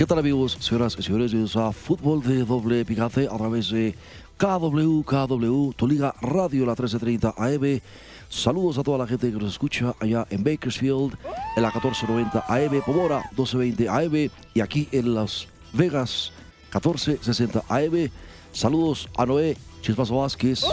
¿Qué 0.00 0.06
tal 0.06 0.18
amigos, 0.18 0.56
señoras 0.60 0.96
y 0.98 1.02
señores? 1.02 1.30
Bienvenidos 1.30 1.56
a 1.56 1.72
Fútbol 1.72 2.22
de 2.22 2.42
Doble 2.46 2.86
Picante 2.86 3.28
a 3.30 3.36
través 3.36 3.68
de 3.68 3.94
KW, 4.38 5.02
KW, 5.02 5.72
tu 5.76 5.86
liga 5.86 6.14
radio, 6.22 6.64
la 6.64 6.72
1330 6.72 7.34
AM. 7.36 7.82
Saludos 8.30 8.78
a 8.78 8.82
toda 8.82 8.96
la 8.96 9.06
gente 9.06 9.30
que 9.30 9.36
nos 9.36 9.52
escucha 9.52 9.94
allá 10.00 10.26
en 10.30 10.42
Bakersfield, 10.42 11.18
en 11.54 11.62
la 11.62 11.68
1490 11.68 12.44
AM, 12.48 12.80
Pomora 12.80 13.18
1220 13.36 13.88
AM 13.90 14.30
y 14.54 14.60
aquí 14.62 14.88
en 14.90 15.14
Las 15.14 15.46
Vegas 15.74 16.32
1460 16.72 17.64
AM. 17.68 18.10
Saludos 18.52 19.06
a 19.18 19.26
Noé 19.26 19.58
Chispazo 19.82 20.16
Vázquez. 20.16 20.64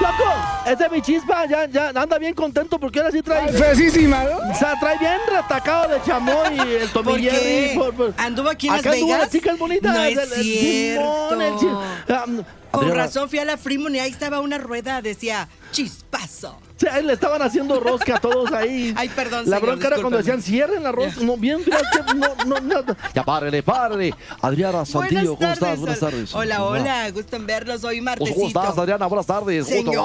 ¡Loco! 0.00 0.24
Ese 0.66 0.84
es 0.86 0.90
mi 0.92 1.00
chispa, 1.02 1.46
ya, 1.46 1.66
ya 1.66 1.88
anda 1.90 2.18
bien 2.18 2.34
contento 2.34 2.78
porque 2.78 2.98
ahora 3.00 3.12
sí 3.12 3.22
trae. 3.22 3.52
Fresísima, 3.52 4.24
¿no? 4.24 4.50
O 4.50 4.54
sea, 4.54 4.74
trae 4.80 4.98
bien 4.98 5.18
retacado 5.30 5.88
de 5.88 6.02
chamoy 6.02 6.58
el 6.58 6.88
¿Por 6.90 7.04
Tommy 7.04 7.22
qué? 7.22 7.30
Jerry. 7.30 7.78
por- 7.78 7.94
por- 7.94 8.14
¿Anduvo 8.16 8.48
aquí 8.50 8.66
en 8.66 8.72
Las 8.74 8.80
Acá 8.80 8.90
anduvo 8.92 9.06
Vegas? 9.06 9.20
las 9.22 9.30
chicas 9.30 9.58
bonitas. 9.58 9.94
No 9.94 10.02
es 10.02 10.12
el- 10.12 10.18
el 10.18 10.28
Simón, 10.28 11.42
el 11.42 11.58
cierto. 11.58 11.82
chi- 12.06 12.12
Ah, 12.12 12.24
Con 12.70 12.84
Adriana. 12.86 13.04
razón 13.04 13.28
fui 13.30 13.38
a 13.38 13.44
la 13.44 13.56
Fremont 13.56 13.94
y 13.94 14.00
ahí 14.00 14.10
estaba 14.10 14.40
una 14.40 14.58
rueda, 14.58 15.00
decía 15.00 15.48
chispazo. 15.74 16.50
o 16.50 16.78
sea, 16.78 17.00
le 17.02 17.12
estaban 17.12 17.42
haciendo 17.42 17.78
rosca 17.80 18.16
a 18.16 18.20
todos 18.20 18.50
ahí. 18.52 18.94
Ay, 18.96 19.08
perdón, 19.10 19.44
La 19.50 19.56
señor, 19.58 19.62
bronca 19.72 19.86
era 19.88 19.96
cuando 19.96 20.16
decían 20.18 20.40
cierren 20.42 20.82
la 20.82 20.92
rosca. 20.92 21.20
No, 21.20 21.36
bien, 21.36 21.62
que 21.64 21.70
no, 22.14 22.28
no, 22.46 22.60
no. 22.60 22.96
Ya 23.14 23.24
párele, 23.24 23.62
párele. 23.62 24.14
Adriana 24.40 24.84
Santillo, 24.84 25.36
¿cómo 25.36 25.52
estás? 25.52 25.78
Buenas 25.78 26.00
tardes. 26.00 26.34
Hola, 26.34 26.62
hola, 26.64 27.10
gusto 27.10 27.36
en 27.36 27.46
verlos 27.46 27.82
hoy 27.84 27.96
Pues, 27.96 28.04
martesito. 28.04 28.34
¿Cómo 28.36 28.46
estás, 28.48 28.78
Adriana? 28.78 29.06
Buenas 29.06 29.26
tardes. 29.26 29.64
¿Cómo 29.66 29.76
te 29.76 29.84
Señor. 29.84 29.96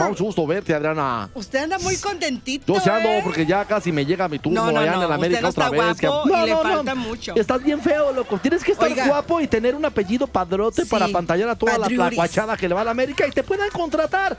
va? 0.00 0.08
Mucho 0.08 0.24
gusto 0.24 0.46
verte, 0.46 0.74
Adriana. 0.74 1.28
Usted 1.34 1.58
anda 1.64 1.78
muy 1.78 1.96
contentito. 1.96 2.72
Yo 2.74 2.80
se 2.80 2.90
ando 2.90 3.08
¿eh? 3.08 3.20
porque 3.24 3.44
ya 3.44 3.64
casi 3.64 3.90
me 3.92 4.04
llega 4.06 4.28
mi 4.28 4.38
turno 4.38 4.64
No, 4.66 4.72
no, 4.72 4.80
allá 4.80 4.92
no, 4.92 4.98
en 4.98 5.06
el 5.06 5.12
América 5.12 5.40
no 5.42 5.48
otra 5.48 5.70
vez. 5.70 6.00
guapo. 6.00 6.28
y 6.28 6.46
le 6.46 6.56
falta 6.56 6.94
mucho. 6.94 7.34
Estás 7.36 7.62
bien 7.62 7.80
feo, 7.80 8.12
loco. 8.12 8.38
Tienes 8.38 8.62
que 8.62 8.72
estar 8.72 8.88
Oiga. 8.88 9.06
guapo 9.06 9.40
y 9.40 9.46
tener 9.48 9.74
un 9.74 9.84
apellido 9.84 10.26
padrote 10.26 10.82
Sí, 10.84 10.88
para 10.88 11.08
pantallar 11.08 11.48
a 11.50 11.56
toda 11.56 11.72
la 11.72 11.78
padriuris. 11.80 12.08
tlacuachada 12.10 12.56
que 12.56 12.68
le 12.68 12.74
va 12.74 12.82
a 12.82 12.84
la 12.84 12.90
América 12.90 13.26
y 13.26 13.30
te 13.30 13.42
puedan 13.42 13.70
contratar 13.70 14.36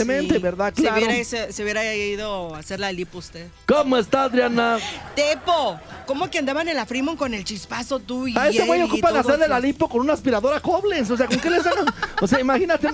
subsecuentemente, 0.00 0.34
Sí. 0.36 0.40
¿verdad? 0.42 0.72
Se 0.74 0.82
Claro. 0.82 0.96
hubiera, 0.98 1.24
se, 1.24 1.52
se 1.52 1.62
hubiera 1.62 1.94
ido 1.94 2.54
a 2.54 2.58
hacer 2.58 2.80
la 2.80 2.92
lipo 2.92 3.18
usted. 3.18 3.46
¿Cómo 3.66 3.96
está, 3.96 4.24
Adriana? 4.24 4.78
Tepo, 5.14 5.78
¿cómo 6.06 6.30
que 6.30 6.38
andaban 6.38 6.68
en 6.68 6.76
la 6.76 6.86
Fremont 6.86 7.18
con 7.18 7.34
el 7.34 7.44
chispazo 7.44 7.98
tú 7.98 8.26
y 8.28 8.36
A 8.38 8.48
ese 8.48 8.64
güey 8.66 8.82
ocupan 8.82 9.16
hacerle 9.16 9.48
la 9.48 9.60
lipo 9.60 9.88
con 9.88 10.00
una 10.00 10.12
aspiradora 10.14 10.60
Koblenz. 10.60 11.10
O 11.10 11.16
sea, 11.16 11.26
¿con 11.26 11.38
qué 11.38 11.50
le 11.50 11.60
sacan? 11.62 11.86
O 12.20 12.26
sea, 12.26 12.40
imagínate. 12.40 12.88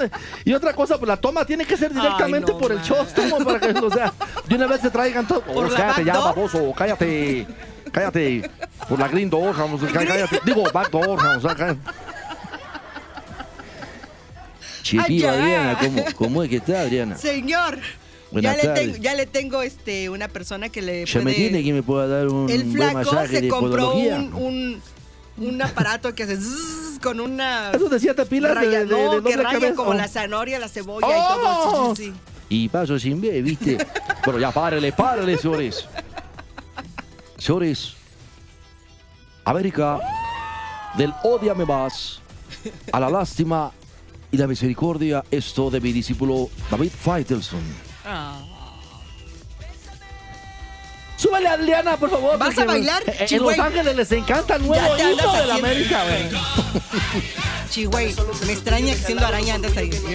Y 0.45 0.53
otra 0.53 0.73
cosa, 0.75 0.99
pues 0.99 1.09
la 1.09 1.17
toma 1.17 1.45
tiene 1.45 1.65
que 1.65 1.77
ser 1.77 1.93
directamente 1.93 2.53
no, 2.53 2.59
por 2.59 2.73
el 2.73 2.83
chóstomo 2.83 3.39
para 3.45 3.61
que, 3.61 3.71
o 3.79 3.91
sea, 3.91 4.13
de 4.47 4.55
una 4.55 4.67
vez 4.67 4.81
se 4.81 4.91
traigan 4.91 5.27
todo. 5.27 5.41
¿Por 5.43 5.67
Oh, 5.67 5.69
la 5.69 5.77
cállate 5.77 6.05
ya, 6.05 6.19
baboso, 6.19 6.73
cállate. 6.77 7.47
Cállate. 7.93 8.51
Por 8.89 8.99
la 8.99 9.09
green 9.09 9.31
door, 9.31 9.57
vamos, 9.57 9.81
cá- 9.93 10.05
cállate. 10.07 10.41
Digo, 10.45 10.65
backdoor, 10.73 11.17
vamos, 11.17 11.45
o 11.45 11.49
sea, 11.49 11.55
cállate. 11.57 11.81
Allá. 14.95 15.33
Adriana, 15.33 15.79
¿cómo, 15.81 16.05
¿cómo 16.17 16.43
es 16.43 16.51
que 16.51 16.57
está, 16.57 16.81
Adriana? 16.83 17.17
Señor, 17.19 17.79
Buenas 18.31 18.57
ya 18.57 18.63
le, 18.63 18.69
tardes. 18.69 18.85
tengo, 18.93 18.97
ya 19.03 19.15
le 19.15 19.27
tengo 19.27 19.63
este, 19.63 20.09
una 20.11 20.29
persona 20.29 20.69
que 20.69 20.83
le 20.83 21.07
Se 21.07 21.15
puede... 21.21 21.25
me 21.25 21.33
tiene 21.35 21.63
que 21.65 21.73
me 21.73 21.83
pueda 21.83 22.07
dar 22.07 22.29
un 22.29 22.49
El 22.51 22.65
buen 22.65 22.73
flaco 22.77 22.95
masaje 23.13 23.41
se 23.41 23.49
compró 23.49 23.95
un, 23.95 24.35
un, 24.35 24.83
un 25.39 25.63
aparato 25.63 26.15
que 26.15 26.25
hace 26.25 26.37
con 27.03 27.21
una... 27.21 27.71
Eso 27.73 27.89
de 27.89 28.01
siete 28.01 28.25
pilas 28.27 28.59
de, 28.61 28.67
de, 28.69 28.85
raya- 28.85 29.21
de 29.21 29.31
que 29.31 29.37
raya 29.37 29.51
cabeza. 29.59 29.75
como 29.75 29.91
Oh. 29.91 29.95
la 29.95 30.09
zanahoria, 30.09 30.59
la 30.59 30.69
cebolla 30.69 31.07
y 31.09 31.11
¡Oh! 31.15 31.35
todo. 31.35 31.97
Sí, 31.97 32.05
sí, 32.05 32.11
sí. 32.13 32.15
Y 32.49 32.69
paso 32.69 32.99
sin 32.99 33.21
ver, 33.21 33.43
¿viste? 33.43 33.77
Pero 34.25 34.39
ya 34.39 34.51
párele, 34.51 34.93
párele, 34.93 35.37
señores. 35.37 35.87
Señores, 37.39 37.95
América, 39.45 40.01
del 40.97 41.13
odiame 41.23 41.65
más 41.65 42.21
a 42.93 42.99
la 43.01 43.11
lástima 43.11 43.73
y 44.31 44.37
la 44.37 44.47
misericordia, 44.47 45.25
esto 45.31 45.71
de 45.71 45.81
mi 45.81 45.93
discípulo 45.93 46.49
David 46.71 46.91
Faitelson. 46.91 47.61
Ah. 48.05 48.41
Súbele 51.17 51.49
a 51.49 51.53
Adriana, 51.53 51.97
por 51.97 52.11
favor. 52.11 52.39
¿Vas 52.39 52.59
a 52.59 52.65
bailar, 52.65 53.03
En? 53.07 53.43
Los 53.43 53.59
Ángeles 53.59 53.97
les 53.97 54.13
encanta 54.13 54.57
el 54.57 54.67
nuevo 54.67 54.97
himno 54.99 55.33
de 55.33 55.47
la 55.47 55.55
América, 55.55 56.05
güey. 56.05 56.29
Chihuey, 57.71 58.15
me 58.47 58.53
extraña 58.53 58.93
que 58.95 59.01
siendo 59.01 59.27
araña 59.27 59.55
andas 59.55 59.77
ahí. 59.77 59.91
¿no? 59.91 60.11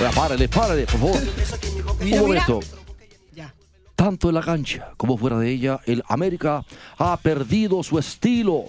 Ya 0.00 0.10
párele, 0.10 0.48
párele, 0.48 0.86
por 0.86 1.00
favor. 1.00 1.20
Mira, 2.00 2.22
Un 2.22 2.28
momento. 2.28 2.60
Tanto 3.94 4.28
en 4.30 4.34
la 4.34 4.40
cancha 4.42 4.90
como 4.96 5.16
fuera 5.16 5.38
de 5.38 5.48
ella, 5.48 5.78
el 5.86 6.02
América 6.08 6.64
ha 6.98 7.16
perdido 7.18 7.84
su 7.84 8.00
estilo. 8.00 8.64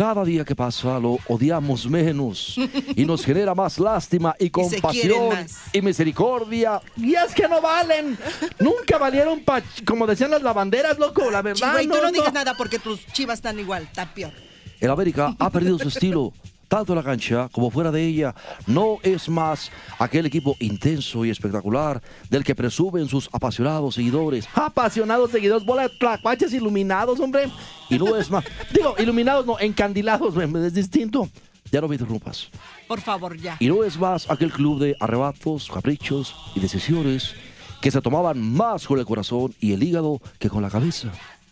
Cada 0.00 0.24
día 0.24 0.46
que 0.46 0.56
pasa 0.56 0.98
lo 0.98 1.18
odiamos 1.28 1.86
menos 1.86 2.56
y 2.96 3.04
nos 3.04 3.22
genera 3.22 3.54
más 3.54 3.78
lástima 3.78 4.34
y 4.38 4.48
compasión 4.48 5.28
más. 5.28 5.60
y 5.74 5.82
misericordia. 5.82 6.80
Y 6.96 7.14
es 7.14 7.34
que 7.34 7.46
no 7.46 7.60
valen. 7.60 8.16
Nunca 8.58 8.96
valieron 8.96 9.40
pa- 9.40 9.60
como 9.84 10.06
decían 10.06 10.30
las 10.30 10.40
lavanderas, 10.42 10.98
loco, 10.98 11.30
la 11.30 11.42
verdad. 11.42 11.72
Chihuey, 11.72 11.86
tú 11.86 11.96
no, 11.96 12.02
no 12.04 12.12
digas 12.12 12.32
nada 12.32 12.54
porque 12.56 12.78
tus 12.78 13.04
chivas 13.08 13.40
están 13.40 13.58
igual, 13.58 13.82
está 13.82 14.06
peor. 14.14 14.32
El 14.80 14.90
América 14.90 15.36
ha 15.38 15.50
perdido 15.50 15.78
su 15.78 15.88
estilo. 15.88 16.32
Tanto 16.70 16.92
en 16.92 16.98
la 16.98 17.02
cancha 17.02 17.48
como 17.50 17.68
fuera 17.68 17.90
de 17.90 18.06
ella, 18.06 18.32
no 18.68 18.98
es 19.02 19.28
más 19.28 19.72
aquel 19.98 20.26
equipo 20.26 20.54
intenso 20.60 21.24
y 21.24 21.30
espectacular 21.30 22.00
del 22.28 22.44
que 22.44 22.54
presumen 22.54 23.08
sus 23.08 23.28
apasionados 23.32 23.96
seguidores. 23.96 24.48
Apasionados 24.54 25.32
seguidores, 25.32 25.66
bola 25.66 25.82
de 25.82 25.88
tlacuaches 25.98 26.52
iluminados, 26.52 27.18
hombre. 27.18 27.50
Y 27.88 27.98
no 27.98 28.16
es 28.16 28.30
más. 28.30 28.44
Digo, 28.72 28.94
iluminados, 29.00 29.44
no, 29.46 29.58
encandilados, 29.58 30.36
es 30.36 30.72
distinto. 30.72 31.28
Ya 31.72 31.80
no 31.80 31.88
me 31.88 31.96
interrumpas. 31.96 32.48
Por 32.86 33.00
favor, 33.00 33.36
ya. 33.36 33.56
Y 33.58 33.66
no 33.66 33.82
es 33.82 33.98
más 33.98 34.30
aquel 34.30 34.52
club 34.52 34.78
de 34.78 34.96
arrebatos, 35.00 35.68
caprichos 35.68 36.36
y 36.54 36.60
decisiones 36.60 37.34
que 37.80 37.90
se 37.90 38.00
tomaban 38.00 38.40
más 38.40 38.86
con 38.86 39.00
el 39.00 39.04
corazón 39.06 39.52
y 39.58 39.72
el 39.72 39.82
hígado 39.82 40.20
que 40.38 40.48
con 40.48 40.62
la 40.62 40.70
cabeza. 40.70 41.10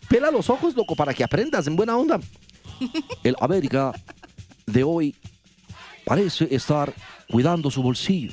Pela 0.08 0.30
los 0.30 0.48
ojos, 0.48 0.76
loco, 0.76 0.94
para 0.94 1.12
que 1.12 1.24
aprendas 1.24 1.66
en 1.66 1.74
buena 1.74 1.96
onda. 1.96 2.20
El 3.24 3.34
América 3.40 3.92
de 4.72 4.84
hoy 4.84 5.14
parece 6.04 6.48
estar 6.54 6.92
cuidando 7.30 7.70
su 7.70 7.82
bolsillo. 7.82 8.32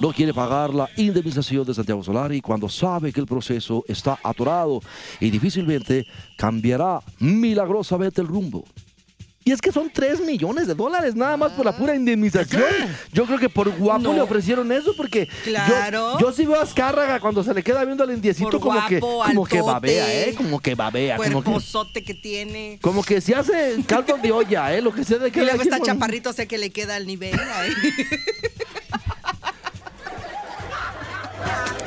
No 0.00 0.12
quiere 0.12 0.32
pagar 0.32 0.72
la 0.72 0.88
indemnización 0.96 1.66
de 1.66 1.74
Santiago 1.74 2.02
Solari 2.02 2.40
cuando 2.40 2.68
sabe 2.68 3.12
que 3.12 3.20
el 3.20 3.26
proceso 3.26 3.84
está 3.86 4.18
atorado 4.22 4.80
y 5.20 5.28
difícilmente 5.28 6.06
cambiará 6.38 7.00
milagrosamente 7.18 8.22
el 8.22 8.26
rumbo. 8.26 8.64
Y 9.42 9.52
es 9.52 9.62
que 9.62 9.72
son 9.72 9.88
3 9.90 10.20
millones 10.20 10.66
de 10.66 10.74
dólares 10.74 11.14
nada 11.16 11.34
más 11.38 11.52
por 11.52 11.64
la 11.64 11.74
pura 11.74 11.96
indemnización. 11.96 12.62
Yo 13.10 13.24
creo 13.24 13.38
que 13.38 13.48
por 13.48 13.70
guapo 13.70 14.02
No. 14.02 14.12
le 14.12 14.20
ofrecieron 14.20 14.70
eso 14.70 14.94
porque 14.94 15.26
yo- 15.26 15.32
Claro. 15.44 16.18
yo, 16.20 16.30
sí 16.30 16.44
veo 16.44 16.60
a 16.60 16.62
Azcárraga 16.62 17.18
cuando 17.20 17.42
se 17.42 17.54
le 17.54 17.62
queda 17.62 17.82
viendo 17.86 18.04
al 18.04 18.10
indiecito 18.10 18.50
Por 18.50 18.60
como 18.60 18.86
que 18.86 19.00
como 19.00 19.46
que 19.46 19.62
babea, 19.62 20.24
¿eh? 20.28 20.34
Como 20.36 20.60
que 20.60 20.74
babea, 20.74 21.16
como 21.16 21.28
que, 21.28 21.34
Cuerpozote 21.44 22.04
que 22.04 22.12
tiene. 22.12 22.78
como 22.82 23.02
que 23.02 23.22
se 23.22 23.34
hace 23.34 23.76
caldo 23.86 24.18
de 24.22 24.30
olla, 24.30 24.74
¿eh? 24.74 24.82
Lo 24.82 24.92
que 24.92 25.04
sea 25.04 25.16
de 25.16 25.28
Y 25.28 25.30
que 25.30 25.40
luego 25.40 25.54
hay 25.62 25.68
que- 25.68 25.74
está 25.74 25.84
chaparrito, 25.86 26.34
sé 26.34 26.46
que 26.46 26.58
le 26.58 26.68
queda 26.68 26.96
al 26.96 27.06
nivel. 27.06 27.32
ahí. 27.40 27.72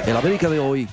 El 0.08 0.18
América 0.18 0.50
de 0.50 0.60
hoy 0.60 0.88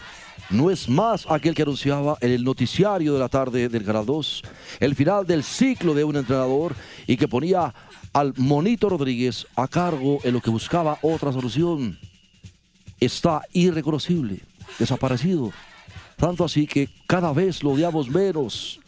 no 0.50 0.70
es 0.70 0.88
más 0.88 1.26
aquel 1.28 1.54
que 1.54 1.62
anunciaba 1.62 2.18
en 2.20 2.32
el 2.32 2.44
noticiario 2.44 3.14
de 3.14 3.20
la 3.20 3.28
tarde 3.28 3.68
del 3.68 3.84
Canal 3.84 4.04
2 4.04 4.42
el 4.80 4.94
final 4.94 5.26
del 5.26 5.44
ciclo 5.44 5.94
de 5.94 6.04
un 6.04 6.16
entrenador 6.16 6.74
y 7.06 7.16
que 7.16 7.28
ponía 7.28 7.72
al 8.12 8.34
Monito 8.36 8.88
Rodríguez 8.88 9.46
a 9.54 9.68
cargo 9.68 10.18
en 10.24 10.34
lo 10.34 10.40
que 10.40 10.50
buscaba 10.50 10.98
otra 11.02 11.32
solución. 11.32 11.98
Está 12.98 13.42
irreconocible, 13.52 14.40
desaparecido. 14.78 15.52
Tanto 16.16 16.44
así 16.44 16.66
que 16.66 16.88
cada 17.06 17.32
vez 17.32 17.62
lo 17.62 17.70
odiamos 17.70 18.08
menos. 18.08 18.79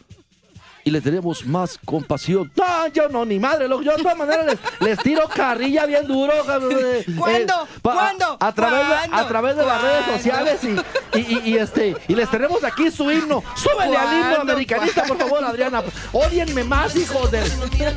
Y 0.85 0.91
le 0.91 0.99
tenemos 1.01 1.45
más 1.45 1.79
compasión. 1.85 2.51
No, 2.55 2.87
yo 2.87 3.07
no, 3.09 3.23
ni 3.25 3.39
madre, 3.39 3.67
loco. 3.67 3.83
Yo 3.83 3.91
de 3.95 4.03
todas 4.03 4.17
maneras 4.17 4.45
les, 4.45 4.59
les 4.81 4.99
tiro 4.99 5.27
carrilla 5.29 5.85
bien 5.85 6.05
duro. 6.07 6.33
eh, 6.33 7.05
¿Cuándo? 7.17 7.53
eh, 7.63 7.79
pa- 7.81 7.93
¿Cuándo? 7.93 8.37
A, 8.39 8.51
través 8.53 8.87
de, 8.87 8.95
a 9.15 9.27
través 9.27 9.55
de 9.55 9.65
las 9.65 9.81
redes 9.81 10.05
sociales 10.07 10.59
y, 10.63 10.75
y, 11.17 11.21
y- 11.21 11.41
y, 11.51 11.57
este 11.57 11.95
y 12.07 12.15
les 12.15 12.29
tenemos 12.29 12.63
aquí 12.63 12.91
su 12.91 13.09
himno. 13.11 13.43
Súbele 13.55 13.95
al 13.97 14.13
himno 14.13 14.35
¿Cuándo? 14.35 14.51
americanista, 14.53 15.03
por 15.03 15.17
favor, 15.17 15.43
Adriana. 15.43 15.81
Odienme 16.11 16.63
más, 16.63 16.95
hijos 16.95 17.31
de. 17.31 17.43
Ya 17.79 17.93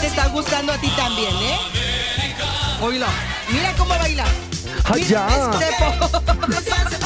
te 0.00 0.06
está 0.06 0.26
gustando 0.28 0.72
a 0.72 0.78
ti 0.78 0.88
también, 0.96 1.34
¿eh? 1.36 1.58
Oílo. 2.80 3.06
Mira 3.50 3.72
cómo 3.78 3.90
baila. 3.96 4.24
Ay, 4.84 5.04
Mira, 5.04 5.28
ya. 5.28 5.50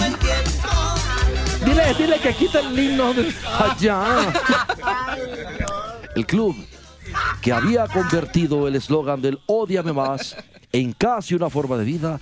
Dile, 1.98 2.18
que 2.20 2.34
quita 2.34 2.60
el 2.60 2.78
himno. 2.78 3.12
de- 3.14 3.32
Allá. 3.58 4.32
El 6.14 6.26
club 6.26 6.56
que 7.42 7.52
había 7.52 7.86
convertido 7.86 8.66
el 8.66 8.76
eslogan 8.76 9.20
del 9.20 9.38
Ódiame 9.46 9.92
más 9.92 10.36
en 10.72 10.92
casi 10.92 11.34
una 11.34 11.50
forma 11.50 11.76
de 11.76 11.84
vida, 11.84 12.20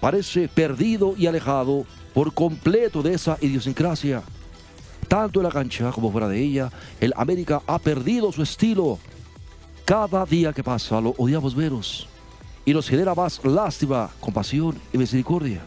parece 0.00 0.48
perdido 0.48 1.14
y 1.16 1.26
alejado 1.26 1.84
por 2.14 2.32
completo 2.34 3.02
de 3.02 3.14
esa 3.14 3.36
idiosincrasia. 3.40 4.22
Tanto 5.08 5.40
en 5.40 5.44
la 5.44 5.50
cancha 5.50 5.90
como 5.90 6.12
fuera 6.12 6.28
de 6.28 6.40
ella, 6.40 6.70
el 7.00 7.12
América 7.16 7.62
ha 7.66 7.78
perdido 7.78 8.30
su 8.32 8.42
estilo. 8.42 8.98
Cada 9.84 10.24
día 10.24 10.52
que 10.52 10.62
pasa 10.62 11.00
lo 11.00 11.14
odiamos 11.18 11.54
veros 11.54 12.06
y 12.64 12.72
nos 12.72 12.88
genera 12.88 13.14
más 13.14 13.44
lástima, 13.44 14.10
compasión 14.20 14.78
y 14.92 14.98
misericordia. 14.98 15.62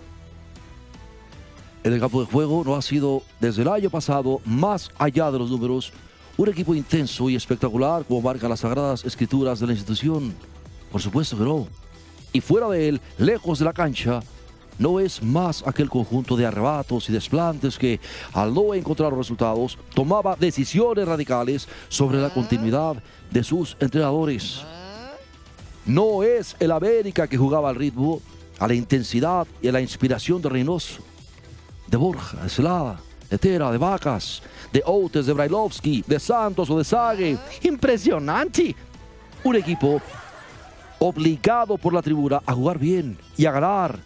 En 1.83 1.91
el 1.91 1.99
campo 1.99 2.21
de 2.21 2.31
juego 2.31 2.63
no 2.63 2.75
ha 2.75 2.81
sido 2.81 3.23
desde 3.41 3.61
el 3.61 3.67
año 3.67 3.89
pasado, 3.89 4.39
más 4.45 4.89
allá 4.97 5.29
de 5.29 5.37
los 5.37 5.51
números, 5.51 5.91
un 6.37 6.47
equipo 6.47 6.73
intenso 6.73 7.29
y 7.29 7.35
espectacular 7.35 8.05
como 8.05 8.21
marcan 8.21 8.49
las 8.49 8.61
sagradas 8.61 9.03
escrituras 9.03 9.59
de 9.59 9.67
la 9.67 9.73
institución. 9.73 10.33
Por 10.89 11.01
supuesto 11.01 11.37
que 11.37 11.43
no. 11.43 11.67
Y 12.31 12.39
fuera 12.39 12.69
de 12.69 12.87
él, 12.87 13.01
lejos 13.17 13.59
de 13.59 13.65
la 13.65 13.73
cancha, 13.73 14.21
no 14.79 14.97
es 15.01 15.21
más 15.21 15.61
aquel 15.67 15.89
conjunto 15.89 16.37
de 16.37 16.45
arrebatos 16.45 17.09
y 17.09 17.11
desplantes 17.11 17.77
que, 17.77 17.99
al 18.31 18.53
no 18.53 18.73
encontrar 18.73 19.13
resultados, 19.13 19.77
tomaba 19.93 20.37
decisiones 20.39 21.05
radicales 21.05 21.67
sobre 21.89 22.21
la 22.21 22.29
continuidad 22.29 22.95
de 23.29 23.43
sus 23.43 23.75
entrenadores. 23.81 24.61
No 25.85 26.23
es 26.23 26.55
el 26.61 26.71
América 26.71 27.27
que 27.27 27.37
jugaba 27.37 27.67
al 27.67 27.75
ritmo, 27.75 28.21
a 28.57 28.69
la 28.69 28.73
intensidad 28.73 29.45
y 29.61 29.67
a 29.67 29.73
la 29.73 29.81
inspiración 29.81 30.41
de 30.41 30.47
Reynoso 30.47 31.12
de 31.87 31.97
Borja, 31.97 32.37
de 32.43 32.49
Celada, 32.49 32.99
de 33.29 33.37
Tera, 33.37 33.71
de 33.71 33.77
Vacas, 33.77 34.41
de 34.71 34.83
Outes, 34.85 35.25
de 35.25 35.33
Brailovsky, 35.33 36.03
de 36.05 36.19
Santos 36.19 36.69
o 36.69 36.77
de 36.77 36.83
Sague. 36.83 37.37
Impresionante. 37.63 38.75
Un 39.43 39.55
equipo 39.55 40.01
obligado 40.99 41.77
por 41.77 41.93
la 41.93 42.01
tribuna 42.01 42.41
a 42.45 42.53
jugar 42.53 42.79
bien 42.79 43.17
y 43.35 43.45
a 43.45 43.51
ganar. 43.51 43.99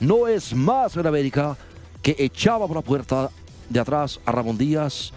No 0.00 0.28
es 0.28 0.54
más 0.54 0.96
en 0.96 1.06
América 1.06 1.56
que 2.02 2.14
echaba 2.18 2.66
por 2.66 2.76
la 2.76 2.82
puerta 2.82 3.30
de 3.68 3.80
atrás 3.80 4.20
a 4.26 4.32
Ramón 4.32 4.58
Díaz 4.58 5.12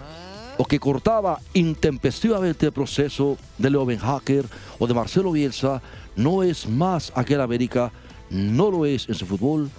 o 0.57 0.65
que 0.65 0.79
cortaba 0.79 1.39
intempestivamente 1.53 2.65
el 2.65 2.71
proceso 2.71 3.37
de 3.57 3.69
Leo 3.69 3.85
Ben 3.85 3.99
Hacker 3.99 4.45
o 4.77 4.87
de 4.87 4.93
Marcelo 4.93 5.31
Bielsa. 5.31 5.81
No 6.15 6.43
es 6.43 6.67
más 6.67 7.11
aquel 7.15 7.41
América, 7.41 7.91
no 8.29 8.69
lo 8.71 8.85
es 8.85 9.07
en 9.09 9.15
su 9.15 9.25
fútbol 9.25 9.69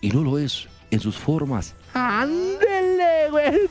y 0.00 0.10
no 0.10 0.22
lo 0.22 0.38
es 0.38 0.68
en 0.90 1.00
sus 1.00 1.16
formas. 1.16 1.74
Ándele, 1.94 3.30
güey. 3.30 3.68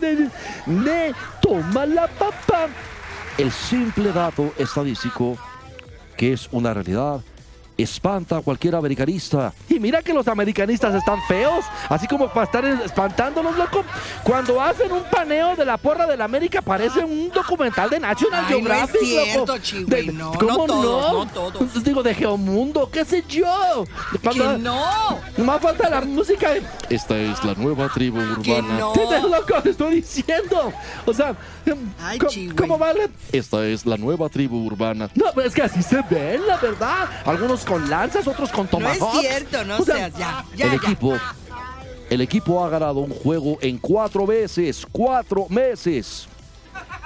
Toma 1.41 1.85
la 1.85 2.07
papa. 2.07 2.67
El 3.37 3.51
simple 3.51 4.11
dato 4.11 4.53
estadístico, 4.57 5.37
que 6.17 6.33
es 6.33 6.49
una 6.51 6.73
realidad, 6.73 7.21
espanta 7.81 8.37
a 8.37 8.41
cualquier 8.41 8.75
americanista. 8.75 9.53
Y 9.69 9.79
mira 9.79 10.01
que 10.01 10.13
los 10.13 10.27
americanistas 10.27 10.93
están 10.95 11.19
feos, 11.27 11.65
así 11.89 12.07
como 12.07 12.27
para 12.29 12.45
estar 12.45 12.65
espantándolos, 12.65 13.57
loco. 13.57 13.83
Cuando 14.23 14.61
hacen 14.61 14.91
un 14.91 15.03
paneo 15.03 15.55
de 15.55 15.65
la 15.65 15.77
porra 15.77 16.05
de 16.05 16.17
la 16.17 16.25
América, 16.25 16.61
parece 16.61 16.99
un 17.03 17.29
documental 17.29 17.89
de 17.89 17.99
National 17.99 18.45
Ay, 18.47 18.61
no 18.61 18.73
es 18.73 18.79
Geographic, 18.91 19.01
cierto, 19.01 19.45
loco. 19.45 19.57
Chihuey, 19.59 20.05
De- 20.07 20.13
no, 20.13 20.31
¿Cómo 20.33 20.51
no 20.51 20.65
todos, 20.67 21.13
no 21.13 21.27
todos. 21.33 21.53
Pues 21.71 21.83
Digo, 21.83 22.03
de 22.03 22.13
Geomundo, 22.13 22.89
qué 22.91 23.05
sé 23.05 23.23
yo. 23.27 23.85
Que 24.31 24.39
no. 24.59 25.17
Más 25.37 25.61
falta 25.61 25.89
la 25.89 26.01
música. 26.01 26.49
Esta 26.89 27.17
es 27.17 27.43
la 27.43 27.53
nueva 27.55 27.89
tribu 27.89 28.19
Que 28.43 28.61
no. 28.61 28.93
¿Qué 28.93 29.01
te 29.09 29.21
loco 29.21 29.61
te 29.63 29.69
estoy 29.71 29.95
diciendo? 29.95 30.71
O 31.05 31.13
sea, 31.13 31.35
Ay, 31.99 32.19
¿cómo, 32.19 32.31
cómo 32.55 32.77
vale? 32.77 33.09
Esta 33.31 33.65
es 33.67 33.85
la 33.85 33.97
nueva 33.97 34.29
tribu 34.29 34.57
urbana. 34.65 35.09
No, 35.15 35.25
pero 35.35 35.47
es 35.47 35.53
que 35.53 35.61
así 35.61 35.81
se 35.83 36.01
ven, 36.09 36.45
la 36.47 36.57
verdad. 36.57 37.09
Algunos 37.25 37.65
con 37.65 37.89
lanzas, 37.89 38.27
otros 38.27 38.49
con 38.51 38.67
No 38.71 38.89
es 38.89 38.99
tomahawks. 38.99 39.19
cierto, 39.27 39.65
no 39.65 39.77
O 39.77 39.83
sea, 39.83 39.95
seas 39.95 40.13
ya. 40.17 40.45
Ya, 40.55 40.65
el 40.65 40.71
ya. 40.71 40.77
equipo, 40.77 41.13
el 42.09 42.21
equipo 42.21 42.63
ha 42.63 42.69
ganado 42.69 42.99
un 42.99 43.11
juego 43.11 43.57
en 43.61 43.77
cuatro 43.77 44.25
veces, 44.25 44.85
cuatro 44.91 45.47
meses. 45.49 46.27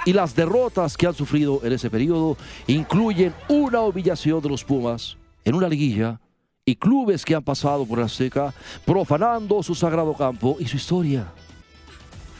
Y 0.06 0.12
las 0.12 0.34
derrotas 0.36 0.96
que 0.96 1.06
han 1.06 1.14
sufrido 1.14 1.60
en 1.64 1.72
ese 1.72 1.88
periodo 1.90 2.36
incluyen 2.66 3.34
una 3.48 3.80
humillación 3.80 4.40
de 4.42 4.48
los 4.50 4.62
Pumas 4.62 5.16
en 5.44 5.54
una 5.54 5.68
liguilla 5.68 6.20
y 6.66 6.76
clubes 6.76 7.24
que 7.24 7.34
han 7.34 7.42
pasado 7.42 7.84
por 7.86 7.98
la 7.98 8.08
seca 8.08 8.52
profanando 8.84 9.62
su 9.62 9.74
sagrado 9.74 10.14
campo 10.14 10.56
y 10.60 10.66
su 10.66 10.76
historia. 10.76 11.26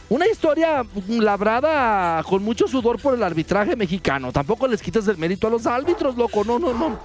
Una 0.08 0.26
historia 0.26 0.84
labrada 1.08 2.22
con 2.24 2.42
mucho 2.42 2.68
sudor 2.68 3.00
por 3.00 3.14
el 3.14 3.22
arbitraje 3.22 3.74
mexicano. 3.74 4.32
Tampoco 4.32 4.66
les 4.68 4.82
quitas 4.82 5.08
el 5.08 5.16
mérito 5.16 5.46
a 5.46 5.50
los 5.50 5.66
árbitros, 5.66 6.16
loco. 6.16 6.44
No, 6.44 6.58
no, 6.58 6.74
no. 6.74 6.98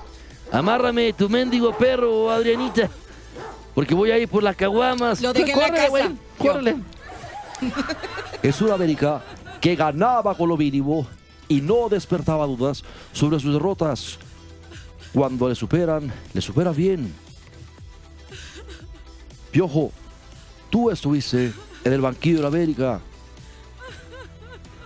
Amárrame 0.52 1.14
tu 1.14 1.30
mendigo 1.30 1.76
perro, 1.78 2.30
Adrianita, 2.30 2.90
porque 3.76 3.94
voy 3.94 4.12
a 4.12 4.18
ir 4.18 4.28
por 4.28 4.44
las 4.44 4.56
caguamas. 4.56 5.22
Lo 5.22 5.32
dejé 5.32 5.52
en 5.52 5.60
la 5.60 5.68
Córrele, 5.68 5.88
casa. 5.88 6.12
Córrele. 6.38 6.76
Es 8.42 8.62
una 8.62 8.74
América 8.74 9.22
que 9.62 9.76
ganaba 9.76 10.36
con 10.36 10.50
lo 10.50 10.58
mínimo 10.58 11.08
y 11.48 11.62
no 11.62 11.88
despertaba 11.88 12.46
dudas 12.48 12.84
sobre 13.14 13.40
sus 13.40 13.54
derrotas. 13.54 14.18
Cuando 15.14 15.48
le 15.48 15.56
superan, 15.56 16.12
le 16.34 16.42
superan 16.42 16.76
bien. 16.76 17.14
Piojo, 19.52 19.92
tú 20.70 20.92
estuviste 20.92 21.52
en 21.84 21.94
el 21.94 22.02
banquillo 22.02 22.38
de 22.38 22.42
la 22.44 22.48
América. 22.50 23.00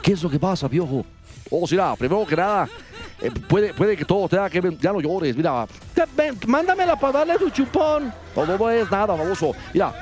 ¿Qué 0.01 0.13
es 0.13 0.23
lo 0.23 0.29
que 0.29 0.39
pasa, 0.39 0.67
Piojo? 0.67 1.05
Oh, 1.49 1.65
mira, 1.69 1.95
primero 1.95 2.25
que 2.25 2.35
nada, 2.35 2.67
eh, 3.21 3.31
puede, 3.47 3.73
puede 3.73 3.95
que 3.95 4.03
todo 4.05 4.27
tenga 4.27 4.49
que 4.49 4.59
ver. 4.59 4.77
Ya 4.79 4.91
no 4.91 4.99
llores, 4.99 5.35
mira. 5.35 5.65
Ven, 6.17 6.37
mándamela 6.47 6.95
para 6.99 7.19
darle 7.19 7.37
su 7.37 7.49
chupón. 7.49 8.11
No, 8.35 8.45
no, 8.45 8.57
no 8.57 8.69
es 8.69 8.89
nada, 8.91 9.05
baboso. 9.15 9.53
Mira, 9.73 9.93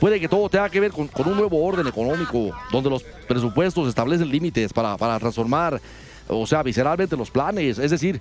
puede 0.00 0.18
que 0.18 0.28
todo 0.28 0.48
tenga 0.48 0.68
que 0.68 0.80
ver 0.80 0.90
con, 0.90 1.06
con 1.08 1.28
un 1.28 1.36
nuevo 1.36 1.62
orden 1.64 1.86
económico, 1.86 2.50
donde 2.72 2.90
los 2.90 3.02
presupuestos 3.28 3.88
establecen 3.88 4.28
límites 4.28 4.72
para, 4.72 4.96
para 4.96 5.18
transformar, 5.20 5.80
o 6.26 6.46
sea, 6.46 6.62
visceralmente 6.62 7.16
los 7.16 7.30
planes. 7.30 7.78
Es 7.78 7.90
decir, 7.90 8.20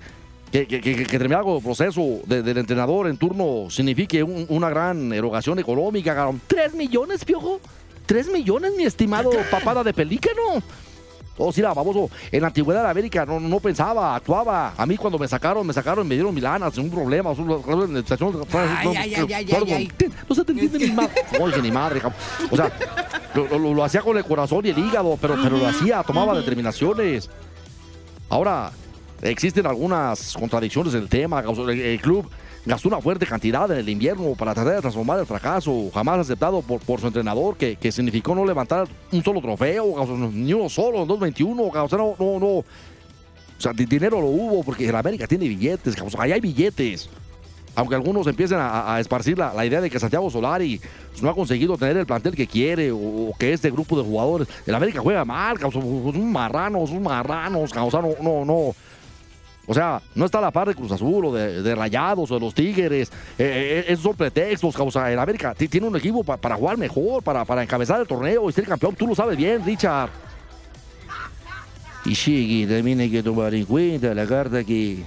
que, 0.52 0.68
que, 0.68 0.82
que, 0.82 0.96
que 0.96 1.04
determinado 1.04 1.60
proceso 1.62 2.20
de- 2.26 2.44
del 2.44 2.58
entrenador 2.60 3.08
en 3.08 3.18
turno 3.18 3.70
signifique 3.72 4.22
un- 4.22 4.46
una 4.50 4.70
gran 4.70 5.12
erogación 5.14 5.58
económica. 5.58 6.30
¿Tres 6.48 6.74
millones, 6.76 7.26
piojo? 7.26 7.60
¿Tres 8.06 8.30
millones, 8.30 8.74
mi 8.78 8.84
estimado 8.84 9.32
papada 9.52 9.84
de 9.84 9.94
pelícano? 9.94 10.62
Oh, 11.38 11.52
sí, 11.52 11.62
la, 11.62 11.74
baboso, 11.74 12.12
en 12.32 12.42
la 12.42 12.48
antigüedad 12.48 12.84
de 12.84 12.90
América 12.92 13.26
no, 13.26 13.40
no 13.40 13.60
pensaba, 13.60 14.16
actuaba. 14.16 14.76
A 14.78 14.86
mí 14.86 14.98
cuando 14.98 15.18
me 15.18 15.28
sacaron, 15.28 15.66
me 15.66 15.74
sacaron, 15.74 16.08
me 16.08 16.14
dieron 16.14 16.34
Milana 16.34 16.70
sin 16.70 16.84
un 16.84 16.92
problema. 16.92 17.32
Ay, 17.32 17.38
ay, 18.86 19.14
ay, 19.16 19.34
ay, 19.34 19.48
ay, 19.52 19.74
ay. 19.74 19.92
No 20.30 20.36
se 20.36 20.46
te 20.46 20.52
entiende 20.52 20.80
ni 20.80 20.92
madre. 20.92 21.24
Ni 21.62 21.72
madre. 21.72 22.02
O 22.52 22.56
sea, 22.56 22.72
lo, 23.34 23.84
hacía 23.84 24.02
con 24.02 24.16
el 24.18 24.26
corazón 24.26 24.66
y 24.66 24.70
el 24.70 24.78
hígado, 24.78 25.18
pero, 25.20 25.36
pero 25.42 25.58
lo 25.58 25.66
hacía, 25.66 26.04
tomaba 26.04 26.36
determinaciones. 26.36 27.30
Ahora, 28.30 28.72
existen 29.22 29.66
algunas 29.66 30.34
contradicciones 30.34 30.94
en 30.94 31.02
el 31.02 31.10
tema. 31.10 31.40
el 31.42 32.00
club 32.00 32.30
gastó 32.66 32.88
una 32.88 33.02
fuerte 33.02 33.26
cantidad 33.26 33.70
en 33.72 33.78
el 33.80 33.90
invierno 33.90 34.34
para 34.38 34.54
tratar 34.54 34.76
de 34.76 34.82
transformar 34.82 35.20
el 35.20 35.26
fracaso, 35.26 35.90
jamás 35.94 36.20
aceptado 36.20 36.62
por, 36.62 36.80
por 36.82 37.00
su 37.02 37.08
entrenador, 37.08 37.58
que, 37.58 37.76
que 37.76 37.92
significó 37.92 38.34
no 38.36 38.46
levantar 38.46 38.88
un 39.12 39.24
solo 39.24 39.42
trofeo, 39.42 39.94
ni 40.32 40.54
uno 40.54 40.70
solo, 40.70 41.02
en 41.02 41.08
2021. 41.08 41.70
cabrón. 41.72 41.86
O 41.86 41.90
sea, 41.90 41.98
no, 41.98 42.16
no, 42.20 42.40
no. 42.40 42.48
O 42.60 42.66
sea, 43.58 43.74
di- 43.74 43.86
dinero 43.86 44.20
lo 44.22 44.28
hubo 44.28 44.64
porque 44.64 44.88
el 44.88 44.96
América 44.96 45.28
tiene 45.28 45.48
billetes, 45.48 45.96
cabrón. 45.96 46.14
Ahí 46.20 46.32
hay 46.32 46.40
billetes. 46.42 47.10
Aunque 47.76 47.96
algunos 47.96 48.28
empiecen 48.28 48.60
a, 48.62 49.00
esparcir 49.00 49.36
la, 49.38 49.52
la 49.52 49.66
idea 49.66 49.82
de 49.82 49.90
que 49.90 50.00
Santiago 50.00 50.30
Solari 50.30 50.80
pues, 51.10 51.24
no 51.24 51.30
ha 51.30 51.34
conseguido 51.34 51.76
tener 51.76 51.98
el 51.98 52.06
plantel 52.06 52.36
que 52.36 52.46
quiere 52.46 52.92
o, 52.92 52.98
o 52.98 53.34
que 53.38 53.52
este 53.52 53.72
grupo 53.72 53.98
de 53.98 54.04
jugadores. 54.04 54.48
El 54.68 54.76
América 54.76 55.02
juega 55.02 55.26
mal. 55.26 55.58
Son 55.60 56.32
marranos, 56.32 56.90
son 56.92 57.02
marranos. 57.02 57.72
O 57.76 57.90
sea, 57.92 58.02
no, 58.02 58.10
no, 58.22 58.46
no. 58.46 58.76
O 59.66 59.74
sea, 59.74 60.02
no 60.16 60.26
está 60.26 60.40
a 60.40 60.42
la 60.42 60.52
par 60.52 60.68
de 60.68 60.76
Cruz 60.76 60.92
Azul 60.92 61.26
o 61.26 61.34
de, 61.34 61.62
Rayados 61.74 62.30
o 62.30 62.34
de 62.34 62.40
los 62.42 62.54
Tigres. 62.54 63.10
Eh, 63.38 63.84
eh, 63.86 63.86
esos 63.88 64.04
son 64.04 64.16
pretextos, 64.16 64.76
sea, 64.92 65.12
el 65.12 65.18
América 65.18 65.54
ti- 65.54 65.70
tiene 65.70 65.88
un 65.88 65.96
equipo 65.96 66.24
pa- 66.24 66.36
para 66.38 66.56
jugar 66.56 66.78
mejor, 66.78 67.24
para, 67.24 67.46
encabezar 67.64 68.02
el 68.02 68.08
torneo 68.08 68.50
y 68.50 68.54
ser 68.54 68.66
campeón. 68.66 68.94
Tú 68.96 69.08
lo 69.08 69.16
sabes 69.16 69.38
bien, 69.38 69.64
Richard. 69.66 70.10
Y 72.06 72.16
sí, 72.16 72.68
también 72.70 73.00
hay 73.00 73.10
que 73.10 73.24
tomar 73.24 73.54
en 73.56 73.66
cuenta 73.66 74.14
la 74.14 74.26
carta 74.28 74.64
que. 74.64 75.04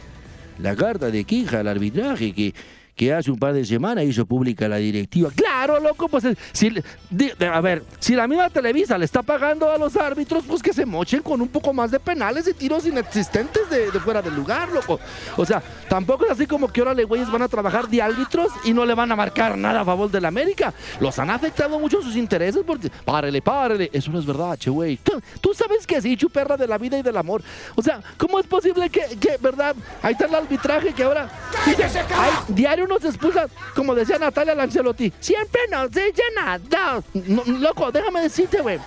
La 0.59 0.75
carta 0.75 1.11
de 1.11 1.25
queja 1.25 1.61
al 1.61 1.69
arbitraje 1.69 2.33
que, 2.33 2.55
que 2.97 3.13
hace 3.13 3.31
un 3.31 3.39
par 3.39 3.53
de 3.53 3.65
semanas 3.65 4.05
hizo 4.05 4.25
pública 4.25 4.67
la 4.69 4.77
directiva. 4.79 5.31
Claro, 5.37 5.79
loco, 5.79 6.09
pues 6.09 6.25
si, 6.53 6.71
de- 7.11 7.35
a 7.47 7.61
ver, 7.61 7.85
si 8.01 8.15
la 8.15 8.27
misma 8.27 8.49
Televisa 8.49 8.97
le 8.97 9.05
está 9.05 9.23
pagando 9.23 9.71
a 9.71 9.77
los 9.77 9.95
árbitros, 9.97 10.45
pues 10.49 10.63
que 10.63 10.73
se 10.73 10.87
mochen 10.87 11.23
con 11.23 11.41
un 11.43 11.49
poco 11.49 11.75
más 11.75 11.91
de 11.91 12.01
penales 12.01 12.49
y 12.49 12.55
tiros 12.55 12.87
inexistentes 12.87 13.69
de, 13.69 13.91
de 13.91 14.01
fuera 14.01 14.23
del 14.23 14.35
lugar, 14.35 14.71
loco. 14.73 14.99
O 15.37 15.45
sea, 15.45 15.63
tampoco 15.89 16.25
es 16.25 16.31
así 16.31 16.47
como 16.47 16.69
que 16.69 16.81
ahora 16.81 16.95
los 16.95 17.05
güeyes 17.07 17.31
van 17.31 17.43
a 17.43 17.49
trabajar 17.49 17.87
de 17.87 18.01
árbitros 18.01 18.49
y 18.65 18.73
no 18.73 18.87
le 18.87 18.95
van 18.95 19.13
a 19.13 19.17
marcar 19.17 19.59
nada 19.59 19.83
a 19.83 19.85
favor 19.85 20.11
del 20.11 20.25
América. 20.25 20.73
Los 20.99 21.19
han 21.19 21.29
afectado 21.29 21.79
mucho 21.79 22.01
sus 22.01 22.17
intereses 22.17 22.63
porque, 22.67 22.91
párele, 23.05 23.43
párele. 23.43 23.91
Eso 23.93 24.11
no 24.11 24.19
es 24.19 24.25
verdad, 24.25 24.57
che, 24.57 24.71
güey. 24.71 24.99
Tú, 25.43 25.53
sabes 25.55 25.87
que 25.87 26.01
sí, 26.01 26.17
chuperra 26.17 26.57
de 26.57 26.67
la 26.67 26.79
vida 26.79 26.99
y 26.99 27.03
del 27.03 27.17
amor. 27.19 27.43
O 27.75 27.83
sea, 27.83 28.01
¿cómo 28.17 28.41
es 28.41 28.47
posible 28.47 28.89
que, 28.89 29.03
que, 29.21 29.37
verdad? 29.39 29.77
Ahí 30.03 30.13
está 30.13 30.25
el 30.25 30.35
arbitraje 30.35 30.95
que 30.95 31.03
ahora. 31.03 31.29
Dice, 31.67 31.85
ay, 32.17 32.31
diario 32.49 32.86
nos 32.87 33.05
expulsan, 33.05 33.49
como 33.75 33.95
decía 33.95 34.19
Natalia 34.19 34.55
Lancelotti. 34.55 35.13
Siempre 35.21 35.61
nos 35.71 35.91
nada. 36.35 37.03
No, 37.15 37.43
loco, 37.45 37.91
déjame 37.93 38.23
decirte, 38.23 38.61
güey. 38.61 38.79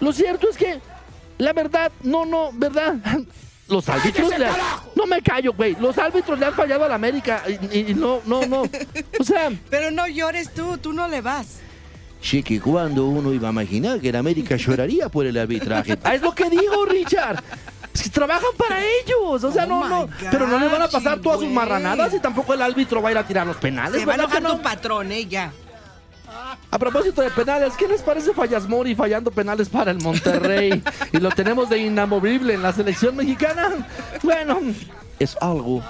Lo 0.00 0.12
cierto 0.12 0.48
es 0.48 0.56
que, 0.56 0.80
la 1.38 1.52
verdad, 1.52 1.90
no, 2.02 2.24
no, 2.24 2.50
¿verdad? 2.52 2.96
Los 3.68 3.86
árbitros 3.88 4.30
le 4.38 4.46
han- 4.46 4.56
No 4.94 5.04
me 5.06 5.20
callo, 5.20 5.52
güey. 5.52 5.76
Los 5.78 5.98
árbitros 5.98 6.38
le 6.38 6.46
han 6.46 6.54
fallado 6.54 6.84
a 6.84 6.88
la 6.88 6.94
América. 6.94 7.42
Y, 7.70 7.90
y 7.90 7.94
no, 7.94 8.22
no, 8.24 8.46
no. 8.46 8.62
O 8.62 9.24
sea. 9.24 9.50
Pero 9.70 9.90
no 9.90 10.06
llores 10.06 10.54
tú, 10.54 10.78
tú 10.78 10.92
no 10.94 11.06
le 11.06 11.20
vas. 11.20 11.58
Sí, 12.20 12.42
que 12.42 12.60
cuando 12.60 13.06
uno 13.06 13.32
iba 13.32 13.48
a 13.48 13.52
imaginar 13.52 14.00
que 14.00 14.10
la 14.10 14.20
América 14.20 14.56
lloraría 14.56 15.08
por 15.10 15.26
el 15.26 15.36
arbitraje. 15.36 15.98
Ah, 16.02 16.14
es 16.14 16.22
lo 16.22 16.34
que 16.34 16.48
digo, 16.48 16.86
Richard. 16.86 17.42
Es 17.98 18.04
que 18.04 18.10
trabajan 18.10 18.50
para 18.56 18.78
ellos. 18.80 19.42
O 19.42 19.50
sea, 19.52 19.64
Oh 19.64 19.66
no, 19.66 19.88
no. 19.88 20.00
God, 20.02 20.10
Pero 20.30 20.46
no 20.46 20.58
le 20.60 20.68
van 20.68 20.82
a 20.82 20.88
pasar 20.88 21.18
todas 21.18 21.40
sus 21.40 21.48
marranadas 21.48 22.14
y 22.14 22.20
tampoco 22.20 22.54
el 22.54 22.62
árbitro 22.62 23.02
va 23.02 23.08
a 23.08 23.12
ir 23.12 23.18
a 23.18 23.26
tirar 23.26 23.44
los 23.44 23.56
penales. 23.56 23.98
Se 24.00 24.06
va 24.06 24.14
a 24.14 24.16
¿verdad 24.16 24.30
que 24.30 24.38
enojar 24.38 24.56
no? 24.56 24.56
tu 24.58 24.62
patrón, 24.62 25.10
¿eh? 25.10 25.26
Ya. 25.26 25.52
A 26.70 26.78
propósito 26.78 27.22
de 27.22 27.30
penales, 27.30 27.72
¿qué 27.76 27.88
les 27.88 28.02
parece 28.02 28.32
Fallas 28.32 28.68
Mori 28.68 28.94
fallando 28.94 29.32
penales 29.32 29.68
para 29.68 29.90
el 29.90 29.98
Monterrey? 30.00 30.80
y 31.12 31.16
lo 31.18 31.30
tenemos 31.30 31.68
de 31.68 31.78
inamovible 31.78 32.54
en 32.54 32.62
la 32.62 32.72
selección 32.72 33.16
mexicana. 33.16 33.84
Bueno, 34.22 34.60
es 35.18 35.36
algo 35.40 35.82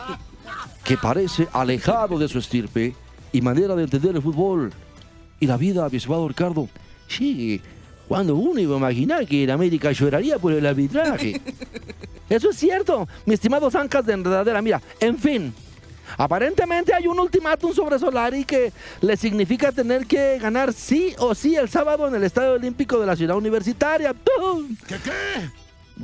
que 0.84 0.96
parece 0.96 1.46
alejado 1.52 2.18
de 2.18 2.28
su 2.28 2.38
estirpe 2.38 2.94
y 3.32 3.42
manera 3.42 3.74
de 3.74 3.82
entender 3.82 4.16
el 4.16 4.22
fútbol 4.22 4.72
y 5.40 5.46
la 5.46 5.58
vida, 5.58 5.86
estimado 5.92 6.26
Ricardo. 6.26 6.68
Sí, 7.08 7.60
cuando 8.08 8.34
uno 8.34 8.58
iba 8.60 8.74
a 8.74 8.78
imaginar 8.78 9.26
que 9.26 9.44
en 9.44 9.50
América 9.50 9.92
lloraría 9.92 10.38
por 10.38 10.52
el 10.52 10.64
arbitraje. 10.66 11.40
Eso 12.28 12.50
es 12.50 12.56
cierto, 12.56 13.06
mi 13.26 13.34
estimado 13.34 13.70
Zancas 13.70 14.04
de 14.04 14.12
Enredadera. 14.14 14.60
Mira, 14.60 14.80
en 15.00 15.16
fin, 15.18 15.54
aparentemente 16.16 16.92
hay 16.94 17.06
un 17.06 17.18
ultimátum 17.18 17.72
sobre 17.72 17.98
Solari 17.98 18.44
que 18.44 18.72
le 19.00 19.16
significa 19.16 19.72
tener 19.72 20.06
que 20.06 20.38
ganar 20.38 20.72
sí 20.72 21.14
o 21.18 21.34
sí 21.34 21.56
el 21.56 21.68
sábado 21.68 22.06
en 22.08 22.14
el 22.14 22.24
Estadio 22.24 22.52
Olímpico 22.52 22.98
de 23.00 23.06
la 23.06 23.16
Ciudad 23.16 23.36
Universitaria. 23.36 24.14
¿Qué 24.86 24.96
qué? 25.04 25.50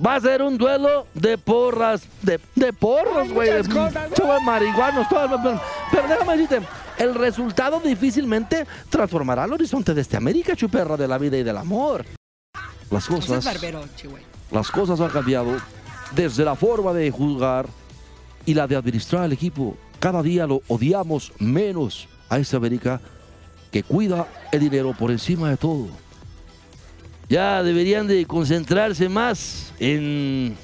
Va 0.04 0.16
a 0.16 0.20
ser 0.20 0.42
un 0.42 0.58
duelo 0.58 1.06
de 1.14 1.38
porras, 1.38 2.02
de, 2.22 2.40
de 2.56 2.72
porros, 2.72 3.30
güey. 3.32 3.48
de- 3.50 3.62
de 3.62 4.40
marihuanos, 4.44 5.08
todo, 5.08 5.60
pero 5.92 6.08
déjame 6.08 6.32
decirte, 6.36 6.66
el 6.98 7.14
resultado 7.14 7.80
difícilmente 7.80 8.66
transformará 8.88 9.44
el 9.44 9.52
horizonte 9.52 9.94
de 9.94 10.00
este 10.00 10.16
América, 10.16 10.56
chuperra 10.56 10.96
de 10.96 11.08
la 11.08 11.18
vida 11.18 11.36
y 11.36 11.42
del 11.42 11.56
amor. 11.56 12.04
Las 12.90 13.06
cosas 13.06 13.44
las 14.50 14.70
cosas 14.70 15.00
han 15.00 15.10
cambiado 15.10 15.56
desde 16.14 16.44
la 16.44 16.54
forma 16.54 16.92
de 16.92 17.10
juzgar 17.10 17.66
y 18.46 18.54
la 18.54 18.66
de 18.66 18.76
administrar 18.76 19.24
al 19.24 19.32
equipo. 19.32 19.76
Cada 19.98 20.22
día 20.22 20.46
lo 20.46 20.62
odiamos 20.68 21.32
menos 21.38 22.08
a 22.28 22.38
esta 22.38 22.56
América 22.56 23.00
que 23.72 23.82
cuida 23.82 24.28
el 24.52 24.60
dinero 24.60 24.94
por 24.96 25.10
encima 25.10 25.50
de 25.50 25.56
todo. 25.56 25.88
Ya 27.28 27.62
deberían 27.62 28.06
de 28.06 28.26
concentrarse 28.26 29.08
más 29.08 29.72
en 29.80 30.56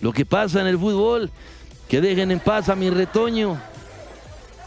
lo 0.00 0.12
que 0.12 0.26
pasa 0.26 0.60
en 0.60 0.66
el 0.66 0.78
fútbol, 0.78 1.30
que 1.88 2.00
dejen 2.00 2.30
en 2.30 2.38
paz 2.38 2.68
a 2.68 2.76
mi 2.76 2.90
retoño. 2.90 3.58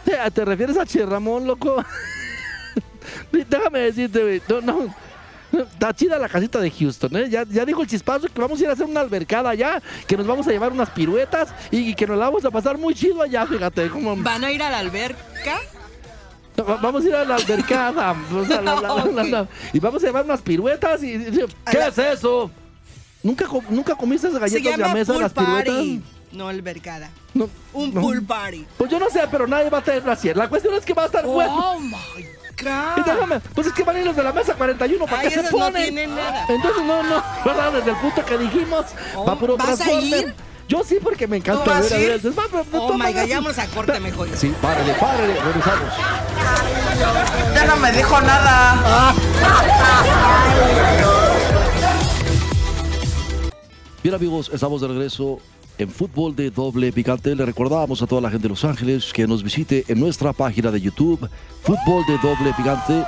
¿Te, 0.06 0.32
te 0.32 0.46
refieres 0.46 0.78
a 0.78 0.86
Che 0.86 1.06
Ramón, 1.06 1.46
loco? 1.48 1.84
Déjame 3.32 3.80
decirte, 3.80 4.22
güey, 4.22 4.42
no, 4.48 4.62
no. 4.62 4.96
Está 5.62 5.94
chida 5.94 6.18
la 6.20 6.28
casita 6.28 6.60
de 6.60 6.70
Houston, 6.70 7.16
¿eh? 7.16 7.30
Ya, 7.30 7.44
ya 7.48 7.64
dijo 7.66 7.82
el 7.82 7.88
chispazo 7.88 8.28
que 8.28 8.42
vamos 8.42 8.60
a 8.60 8.64
ir 8.64 8.70
a 8.70 8.74
hacer 8.74 8.86
una 8.86 9.00
albercada 9.00 9.50
allá, 9.52 9.82
que 10.06 10.18
nos 10.18 10.28
vamos 10.28 10.46
a 10.48 10.52
llevar 10.52 10.72
unas 10.74 10.90
piruetas 10.90 11.50
y, 11.72 11.94
que 11.96 12.06
nos 12.08 12.18
la 12.18 12.26
vamos 12.26 12.44
a 12.44 12.52
pasar 12.52 12.78
muy 12.78 12.94
chido 12.94 13.22
allá, 13.22 13.46
fíjate. 13.46 13.90
Como, 13.90 14.16
¿Van 14.18 14.44
a 14.44 14.52
ir 14.52 14.62
a 14.62 14.70
la 14.70 14.80
alberca? 14.80 15.60
No, 16.58 16.64
vamos 16.66 17.06
a 17.06 17.08
ir 17.08 17.16
a 17.16 17.24
la 17.26 17.36
albercada. 17.36 18.16
o 18.36 18.46
sea, 18.46 18.62
la- 18.62 18.82
la- 18.82 19.06
la- 19.06 19.24
la- 19.24 19.48
y 19.72 19.80
vamos 19.80 20.04
a 20.04 20.08
llevar 20.08 20.26
unas 20.26 20.42
piruetas 20.42 21.02
y... 21.04 21.14
y- 21.14 21.46
¿Qué 21.72 21.80
es 21.88 21.98
eso? 21.98 22.52
¿Nunca, 23.24 23.46
¿Nunca 23.70 23.96
comiste 23.96 24.28
esas 24.28 24.40
galletas 24.42 24.72
de 24.78 24.78
la 24.78 24.94
mesa, 24.94 25.14
pool 25.14 25.22
las 25.22 25.34
piruetas? 25.34 25.86
No 26.36 26.48
albercada. 26.50 27.10
No, 27.34 27.50
Un 27.74 27.94
no. 27.94 28.02
pool 28.02 28.22
party. 28.24 28.66
Pues 28.78 28.90
yo 28.92 29.00
no 29.00 29.10
sé, 29.10 29.22
pero 29.32 29.48
nadie 29.48 29.70
va 29.70 29.78
a 29.80 29.82
tener 29.82 30.02
placer. 30.04 30.36
La 30.36 30.50
cuestión 30.50 30.74
es 30.76 30.84
que 30.86 30.94
va 30.94 31.04
a 31.04 31.06
estar 31.06 31.26
bueno. 31.26 31.54
Oh 31.76 31.80
my 31.80 31.96
Y 32.22 32.64
God. 32.64 33.06
déjame, 33.06 33.40
pues 33.54 33.68
es 33.68 33.74
que 33.74 33.84
van 33.84 33.96
a 33.96 34.00
ir 34.00 34.06
los 34.06 34.16
de 34.16 34.24
la 34.24 34.34
mesa 34.34 34.54
41, 34.54 35.06
¿para 35.06 35.20
Ay, 35.20 35.28
qué 35.30 35.34
se 35.34 35.40
esos 35.42 35.52
no 35.54 35.58
ponen? 35.66 35.84
tienen 35.84 36.16
nada. 36.16 36.46
Entonces 36.50 36.84
no, 36.84 37.04
no, 37.04 37.24
¿verdad? 37.46 37.72
Desde 37.74 37.92
el 37.92 37.98
punto 37.98 38.26
que 38.26 38.38
dijimos, 38.38 38.86
Oh, 39.16 39.26
va 39.26 39.36
puro 39.40 39.56
¿vas 39.58 39.80
a 39.82 39.92
ir? 39.94 40.34
Yo 40.68 40.84
sí, 40.84 40.98
porque 41.02 41.28
me 41.28 41.38
encanta 41.38 41.64
¿Tú 41.64 41.70
vas 41.70 41.84
ver 41.84 41.94
a 41.94 41.96
a 41.96 42.00
ver. 42.00 42.12
Entonces, 42.14 42.40
va, 42.40 42.44
pero 42.50 42.64
de 42.64 42.78
Oh 42.80 42.94
my 42.98 43.14
God, 43.14 43.26
ya 43.28 43.36
vamos 43.40 43.58
a 43.60 43.68
corte 43.68 44.00
mejor. 44.00 44.28
Sí, 44.36 44.54
párale, 44.62 44.94
párale, 44.96 45.34
regresamos. 45.40 45.94
Ya 47.54 47.66
no 47.66 47.76
me 47.78 47.92
dijo 47.92 48.20
nada. 48.22 49.14
Bien 54.02 54.16
amigos, 54.16 54.50
estamos 54.54 54.82
de 54.82 54.88
regreso 54.88 55.40
en 55.78 55.90
Fútbol 55.90 56.36
de 56.36 56.52
Doble 56.52 56.92
Picante. 56.92 57.36
Le 57.36 57.46
recordamos 57.46 58.02
a 58.02 58.08
toda 58.08 58.22
la 58.22 58.30
gente 58.30 58.44
de 58.44 58.50
Los 58.50 58.66
Ángeles 58.66 59.12
que 59.14 59.28
nos 59.28 59.44
visite 59.44 59.84
en 59.88 60.00
nuestra 60.00 60.34
página 60.34 60.72
de 60.72 60.82
YouTube, 60.82 61.30
Fútbol 61.62 62.04
de 62.08 62.18
Doble 62.18 62.54
Picante. 62.56 63.04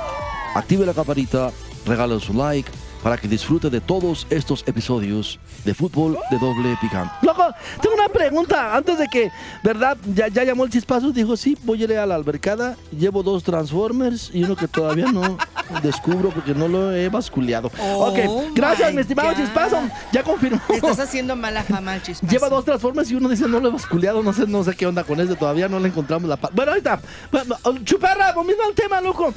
Active 0.54 0.86
la 0.86 0.94
campanita, 0.94 1.50
regálanos 1.86 2.28
un 2.28 2.38
like 2.38 2.70
para 3.02 3.16
que 3.16 3.28
disfrute 3.28 3.70
de 3.70 3.80
todos 3.80 4.26
estos 4.30 4.64
episodios 4.66 5.38
de 5.64 5.74
Fútbol 5.74 6.18
de 6.30 6.38
Doble 6.38 6.76
Picante. 6.80 7.12
Loco, 7.22 7.44
tengo 7.80 7.94
una 7.94 8.08
pregunta. 8.08 8.76
Antes 8.76 8.98
de 8.98 9.06
que, 9.08 9.30
¿verdad? 9.62 9.96
Ya, 10.14 10.28
ya 10.28 10.44
llamó 10.44 10.64
el 10.64 10.70
chispazo. 10.70 11.10
Dijo, 11.12 11.36
sí, 11.36 11.56
voy 11.62 11.82
a 11.82 11.84
ir 11.84 11.98
a 11.98 12.06
la 12.06 12.14
albercada. 12.14 12.76
Llevo 12.90 13.22
dos 13.22 13.42
Transformers 13.42 14.30
y 14.32 14.44
uno 14.44 14.56
que 14.56 14.68
todavía 14.68 15.10
no 15.12 15.38
descubro 15.82 16.30
porque 16.30 16.54
no 16.54 16.68
lo 16.68 16.92
he 16.92 17.08
basculeado. 17.08 17.70
Oh, 17.80 18.08
ok, 18.08 18.54
gracias, 18.54 18.92
mi 18.94 19.00
estimado 19.00 19.30
God. 19.30 19.36
chispazo. 19.36 19.80
Ya 20.12 20.22
confirmó. 20.22 20.60
Estás 20.68 21.00
haciendo 21.00 21.36
mala 21.36 21.62
fama 21.62 21.92
al 21.94 22.02
chispazo. 22.02 22.30
Lleva 22.30 22.48
dos 22.48 22.64
Transformers 22.64 23.10
y 23.10 23.14
uno 23.14 23.28
dice 23.28 23.46
no 23.48 23.60
lo 23.60 23.68
he 23.68 23.72
basculeado, 23.72 24.22
no 24.22 24.32
sé, 24.32 24.46
no 24.46 24.64
sé 24.64 24.74
qué 24.74 24.86
onda 24.86 25.04
con 25.04 25.20
ese, 25.20 25.34
todavía 25.36 25.68
no 25.68 25.78
le 25.78 25.88
encontramos 25.88 26.28
la 26.28 26.36
Bueno, 26.36 26.72
ahorita, 26.72 27.00
bueno, 27.30 27.56
chuparra, 27.84 28.32
volviendo 28.32 28.64
al 28.64 28.74
tema, 28.74 29.00
loco. 29.00 29.32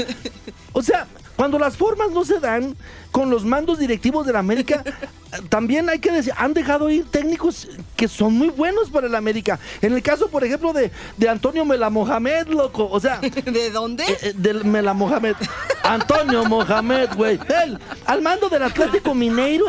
O 0.73 0.81
sea, 0.81 1.07
cuando 1.35 1.57
las 1.59 1.75
formas 1.77 2.11
no 2.11 2.23
se 2.23 2.39
dan 2.39 2.75
con 3.11 3.29
los 3.29 3.43
mandos 3.43 3.79
directivos 3.79 4.25
de 4.25 4.33
la 4.33 4.39
América, 4.39 4.83
también 5.49 5.89
hay 5.89 5.99
que 5.99 6.11
decir, 6.11 6.33
han 6.37 6.53
dejado 6.53 6.89
ir 6.89 7.05
técnicos 7.09 7.67
que 7.95 8.07
son 8.07 8.33
muy 8.33 8.49
buenos 8.49 8.89
para 8.89 9.07
el 9.07 9.15
América. 9.15 9.59
En 9.81 9.93
el 9.93 10.01
caso, 10.01 10.29
por 10.29 10.43
ejemplo, 10.43 10.71
de, 10.73 10.91
de 11.17 11.29
Antonio 11.29 11.65
Mela 11.65 11.89
Mohamed, 11.89 12.47
loco. 12.47 12.87
O 12.89 12.99
sea, 12.99 13.19
¿De 13.45 13.69
dónde? 13.71 14.03
eh, 14.03 14.17
eh, 14.21 14.33
del 14.35 14.63
Mela 14.65 14.93
Mohamed. 14.93 15.35
Antonio 15.83 16.45
Mohamed, 16.45 17.09
güey. 17.15 17.39
Él, 17.63 17.79
al 18.05 18.21
mando 18.21 18.47
del 18.49 18.63
Atlético 18.63 19.13
Mineiro. 19.13 19.65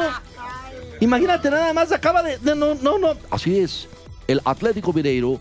Imagínate, 1.01 1.51
nada 1.51 1.73
más 1.73 1.91
acaba 1.91 2.23
de. 2.23 2.39
de- 2.39 2.55
no, 2.55 2.75
no, 2.77 2.99
no. 2.99 3.15
Así 3.31 3.59
es, 3.59 3.89
el 4.29 4.41
Atlético 4.45 4.93
Mineiro, 4.93 5.41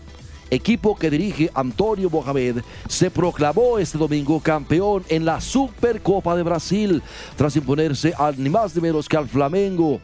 equipo 0.52 0.94
que 0.94 1.10
dirige 1.10 1.50
Antonio 1.54 2.10
Mohamed, 2.10 2.58
se 2.86 3.10
proclamó 3.10 3.78
este 3.78 3.96
domingo 3.96 4.38
campeón 4.40 5.02
en 5.08 5.24
la 5.24 5.40
Supercopa 5.40 6.36
de 6.36 6.42
Brasil, 6.42 7.02
tras 7.36 7.56
imponerse 7.56 8.12
al 8.16 8.40
ni 8.40 8.50
más 8.50 8.74
ni 8.74 8.82
menos 8.82 9.08
que 9.08 9.16
al 9.16 9.28
Flamengo. 9.28 10.00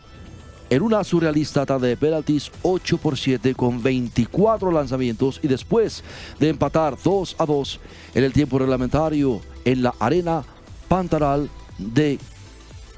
En 0.70 0.82
una 0.82 1.04
surrealista 1.04 1.64
tanda 1.64 1.86
de 1.86 1.96
penaltis 1.96 2.50
8 2.62 2.98
por 2.98 3.16
7 3.16 3.54
con 3.54 3.82
24 3.82 4.70
lanzamientos 4.70 5.40
y 5.42 5.48
después 5.48 6.02
de 6.38 6.48
empatar 6.48 6.96
2 7.02 7.36
a 7.38 7.46
2 7.46 7.80
en 8.14 8.24
el 8.24 8.32
tiempo 8.32 8.58
reglamentario 8.58 9.40
en 9.64 9.82
la 9.82 9.94
arena 9.98 10.44
Pantaral 10.88 11.48
de 11.76 12.18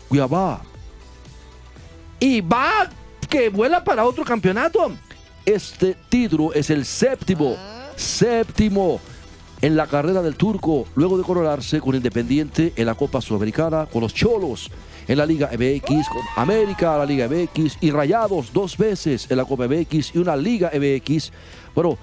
Cuiabá. 0.09 0.63
Y 2.21 2.41
va 2.41 2.91
que 3.29 3.49
vuela 3.49 3.83
para 3.83 4.05
otro 4.05 4.25
campeonato. 4.25 4.93
Este 5.45 5.97
título 6.09 6.53
es 6.53 6.71
el 6.71 6.85
séptimo, 6.85 7.57
séptimo 7.97 9.01
en 9.63 9.77
la 9.77 9.87
carrera 9.87 10.23
del 10.23 10.37
turco, 10.37 10.87
luego 10.95 11.19
de 11.19 11.25
coronarse 11.25 11.81
con 11.81 11.95
Independiente 11.95 12.73
en 12.77 12.87
la 12.87 12.95
Copa 12.95 13.21
Sudamericana, 13.21 13.87
con 13.87 14.03
los 14.03 14.15
Cholos 14.15 14.71
en 15.09 15.19
la 15.19 15.27
Liga 15.27 15.51
MX, 15.53 16.09
con 16.09 16.23
América, 16.37 16.97
la 16.99 17.07
Liga 17.07 17.29
MX 17.29 17.79
y 17.81 17.91
Rayados 17.91 18.53
dos 18.53 18.77
veces 18.77 19.31
en 19.31 19.37
la 19.37 19.45
Copa 19.45 19.67
MX 19.67 20.15
y 20.15 20.19
una 20.19 20.37
Liga 20.37 20.71
MX. 20.75 21.33
Bueno, 21.75 21.99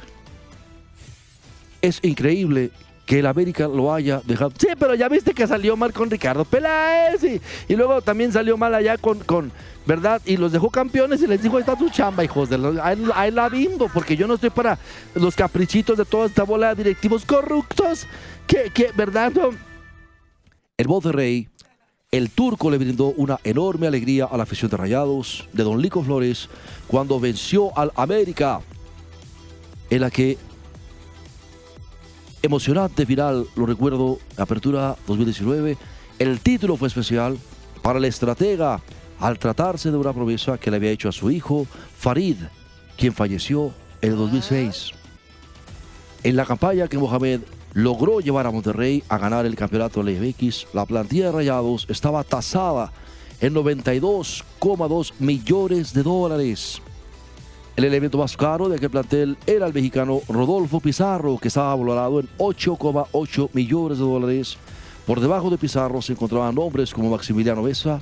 es 1.82 2.00
increíble 2.04 2.72
que 3.08 3.20
el 3.20 3.26
América 3.26 3.70
lo 3.70 3.94
haya 3.94 4.22
dejado. 4.26 4.52
Sí, 4.60 4.68
pero 4.78 4.94
ya 4.94 5.08
viste 5.08 5.34
que 5.34 5.48
salió 5.48 5.78
mal 5.78 5.94
con 5.94 6.12
Ricardo 6.12 6.44
Peláez 6.44 7.24
y, 7.24 7.42
y 7.70 7.76
luego 7.76 8.02
también 8.02 8.34
salió 8.34 8.58
mal 8.58 8.76
allá 8.76 8.98
con, 8.98 9.20
con, 9.20 9.50
¿verdad? 9.86 10.22
Y 10.26 10.36
los 10.36 10.52
dejó 10.52 10.70
campeones 10.70 11.22
y 11.22 11.28
les 11.28 11.42
dijo, 11.42 11.58
está 11.58 11.78
tu 11.78 11.90
chamba, 11.90 12.26
hijos 12.26 12.50
de 12.50 12.82
ahí 13.16 13.32
la 13.32 13.48
bimbo, 13.48 13.90
porque 13.94 14.18
yo 14.18 14.28
no 14.28 14.34
estoy 14.34 14.50
para 14.50 14.78
los 15.16 15.38
caprichitos 15.38 15.98
de 15.98 16.04
toda 16.04 16.28
esta 16.28 16.44
bola 16.44 16.76
de 16.76 16.84
directivos 16.84 17.24
corruptos 17.24 18.06
que, 18.46 18.72
que 18.74 18.92
¿verdad? 18.94 19.32
No? 19.34 19.52
El 20.76 20.88
Monterrey, 20.90 21.48
el 22.12 22.30
turco 22.30 22.70
le 22.70 22.78
brindó 22.78 23.14
una 23.16 23.40
enorme 23.46 23.88
alegría 23.88 24.26
a 24.26 24.36
la 24.36 24.44
afición 24.44 24.70
de 24.70 24.76
Rayados, 24.76 25.48
de 25.54 25.64
Don 25.64 25.82
Lico 25.82 26.04
Flores, 26.04 26.50
cuando 26.88 27.22
venció 27.22 27.76
al 27.78 27.94
América, 27.96 28.60
en 29.90 30.02
la 30.02 30.12
que 30.12 30.38
emocionante 32.42 33.06
final, 33.06 33.46
lo 33.56 33.66
recuerdo, 33.66 34.20
apertura 34.38 34.96
2019. 35.08 35.78
El 36.20 36.40
título 36.40 36.78
fue 36.78 36.88
especial 36.88 37.38
para 37.82 38.00
el 38.00 38.06
estratega 38.06 38.82
al 39.20 39.40
tratarse 39.40 39.92
de 39.92 39.98
una 39.98 40.14
promesa 40.14 40.58
que 40.58 40.70
le 40.70 40.78
había 40.78 40.92
hecho 40.92 41.10
a 41.10 41.12
su 41.12 41.32
hijo 41.32 41.66
Farid, 41.98 42.38
quien 42.98 43.14
falleció 43.14 43.74
en 44.02 44.12
el 44.12 44.18
2006. 44.18 44.92
En 46.24 46.36
la 46.36 46.46
campaña 46.46 46.88
que 46.88 46.98
Mohamed 46.98 47.42
logró 47.74 48.20
llevar 48.20 48.48
a 48.48 48.52
Monterrey 48.52 49.04
a 49.08 49.18
ganar 49.18 49.46
el 49.46 49.56
campeonato 49.56 50.04
de 50.04 50.14
la 50.14 50.20
MX, 50.20 50.68
la 50.74 50.86
plantilla 50.86 51.28
de 51.28 51.32
Rayados 51.32 51.86
estaba 51.90 52.24
tasada 52.24 52.92
en 53.40 53.54
92,2 53.54 55.14
millones 55.20 55.94
de 55.94 56.04
dólares. 56.04 56.82
El 57.78 57.84
elemento 57.84 58.18
más 58.18 58.36
caro 58.36 58.70
de 58.70 58.78
aquel 58.78 58.90
plantel 58.90 59.38
era 59.46 59.68
el 59.68 59.74
mexicano 59.74 60.22
Rodolfo 60.28 60.80
Pizarro, 60.80 61.38
que 61.38 61.50
estaba 61.50 61.76
valorado 61.76 62.20
en 62.20 62.28
8,8 62.40 63.50
millones 63.54 64.00
de 64.00 64.04
dólares. 64.04 64.58
Por 65.06 65.22
debajo 65.22 65.52
de 65.52 65.60
Pizarro 65.60 66.02
se 66.02 66.14
encontraban 66.14 66.56
nombres 66.56 66.92
como 66.92 67.12
Maximiliano 67.12 67.62
Mesa, 67.62 68.02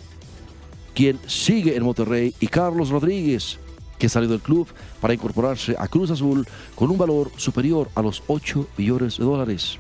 quien 0.94 1.20
sigue 1.28 1.76
en 1.76 1.84
Monterrey, 1.84 2.34
y 2.40 2.48
Carlos 2.48 2.88
Rodríguez, 2.88 3.60
que 4.00 4.08
salió 4.08 4.30
del 4.30 4.40
club 4.40 4.66
para 5.02 5.14
incorporarse 5.14 5.76
a 5.78 5.90
Cruz 5.90 6.10
Azul 6.10 6.48
con 6.74 6.90
un 6.90 6.98
valor 6.98 7.30
superior 7.36 7.90
a 7.96 8.02
los 8.02 8.24
8 8.28 8.68
millones 8.78 9.18
de 9.18 9.26
dólares. 9.26 9.78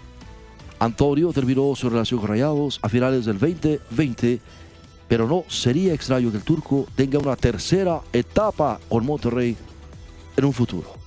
Antonio 0.77 1.31
terminó 1.31 1.73
su 1.73 1.89
relación 1.89 2.19
con 2.19 2.27
Rayados 2.27 2.79
a 2.81 2.89
finales 2.89 3.23
del 3.23 3.39
2020, 3.39 4.41
pero 5.07 5.25
no 5.25 5.45
sería 5.47 5.93
extraño 5.93 6.31
que 6.31 6.37
el 6.37 6.43
turco 6.43 6.85
tenga 6.97 7.17
una 7.17 7.37
tercera 7.37 8.01
etapa 8.11 8.81
con 8.89 9.05
Monterrey 9.05 9.55
en 10.37 10.45
un 10.45 10.53
futuro. 10.53 11.05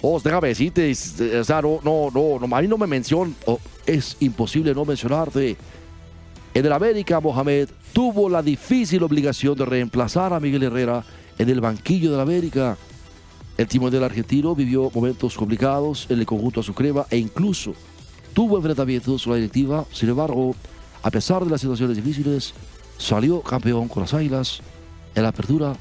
Oh, 0.00 0.20
déjame 0.20 0.48
decirte, 0.48 0.92
o 1.40 1.44
sea, 1.44 1.60
no, 1.60 1.80
no, 1.82 2.10
no, 2.14 2.46
no, 2.46 2.56
a 2.56 2.62
mí 2.62 2.68
no 2.68 2.78
me 2.78 2.86
mencionan, 2.86 3.34
es 3.84 4.16
imposible 4.20 4.72
no 4.74 4.84
mencionarte. 4.84 5.56
En 6.54 6.64
el 6.64 6.72
América, 6.72 7.20
Mohamed 7.20 7.68
tuvo 7.92 8.28
la 8.28 8.42
difícil 8.42 9.02
obligación 9.02 9.56
de 9.56 9.64
reemplazar 9.64 10.32
a 10.32 10.40
Miguel 10.40 10.62
Herrera 10.62 11.04
en 11.36 11.48
el 11.48 11.60
banquillo 11.60 12.12
del 12.12 12.20
América. 12.20 12.76
El 13.56 13.66
timón 13.66 13.90
del 13.90 14.04
argentino 14.04 14.54
vivió 14.54 14.88
momentos 14.94 15.36
complicados 15.36 16.06
en 16.08 16.20
el 16.20 16.26
conjunto 16.26 16.60
azucrema 16.60 17.06
e 17.10 17.18
incluso 17.18 17.74
tuvo 18.32 18.56
enfrentamientos 18.56 19.24
con 19.24 19.32
la 19.32 19.36
directiva. 19.38 19.84
Sin 19.92 20.08
embargo, 20.08 20.54
a 21.02 21.10
pesar 21.10 21.44
de 21.44 21.50
las 21.50 21.60
situaciones 21.60 21.96
difíciles, 21.96 22.54
salió 22.98 23.40
campeón 23.40 23.88
con 23.88 24.02
las 24.02 24.14
Águilas 24.14 24.60
en 25.14 25.24
la 25.24 25.30
apertura 25.30 25.74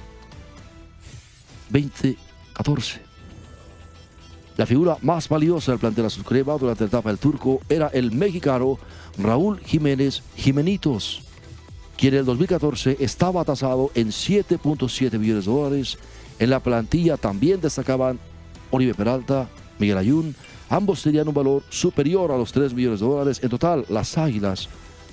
2014. 1.70 3.02
La 4.58 4.66
figura 4.66 4.98
más 5.02 5.30
valiosa 5.30 5.72
del 5.72 5.80
plantel 5.80 6.06
azucrema 6.06 6.58
durante 6.58 6.84
la 6.84 6.88
etapa 6.88 7.10
del 7.10 7.20
turco 7.20 7.62
era 7.70 7.88
el 7.88 8.12
mexicano 8.12 8.80
Raúl 9.18 9.60
Jiménez 9.60 10.24
Jimenitos, 10.36 11.22
quien 11.96 12.16
en 12.16 12.22
el 12.22 12.26
2014 12.26 12.98
estaba 13.00 13.46
tasado 13.46 13.92
en 13.94 14.08
7.7 14.08 15.20
millones 15.20 15.46
de 15.46 15.52
dólares. 15.52 15.98
En 16.40 16.50
la 16.50 16.60
plantilla 16.60 17.18
también 17.18 17.62
destacaban 17.62 18.20
Oribe 18.72 18.96
Peralta, 18.96 19.48
Miguel 19.78 19.98
Ayun, 19.98 20.36
ambos 20.70 21.04
tenían 21.04 21.28
un 21.28 21.36
valor 21.36 21.64
superior 21.70 22.32
a 22.32 22.38
los 22.38 22.52
3 22.52 22.74
millones 22.74 23.00
de 23.00 23.06
dólares. 23.06 23.40
En 23.44 23.50
total, 23.50 23.86
las 23.90 24.18
Águilas 24.18 24.70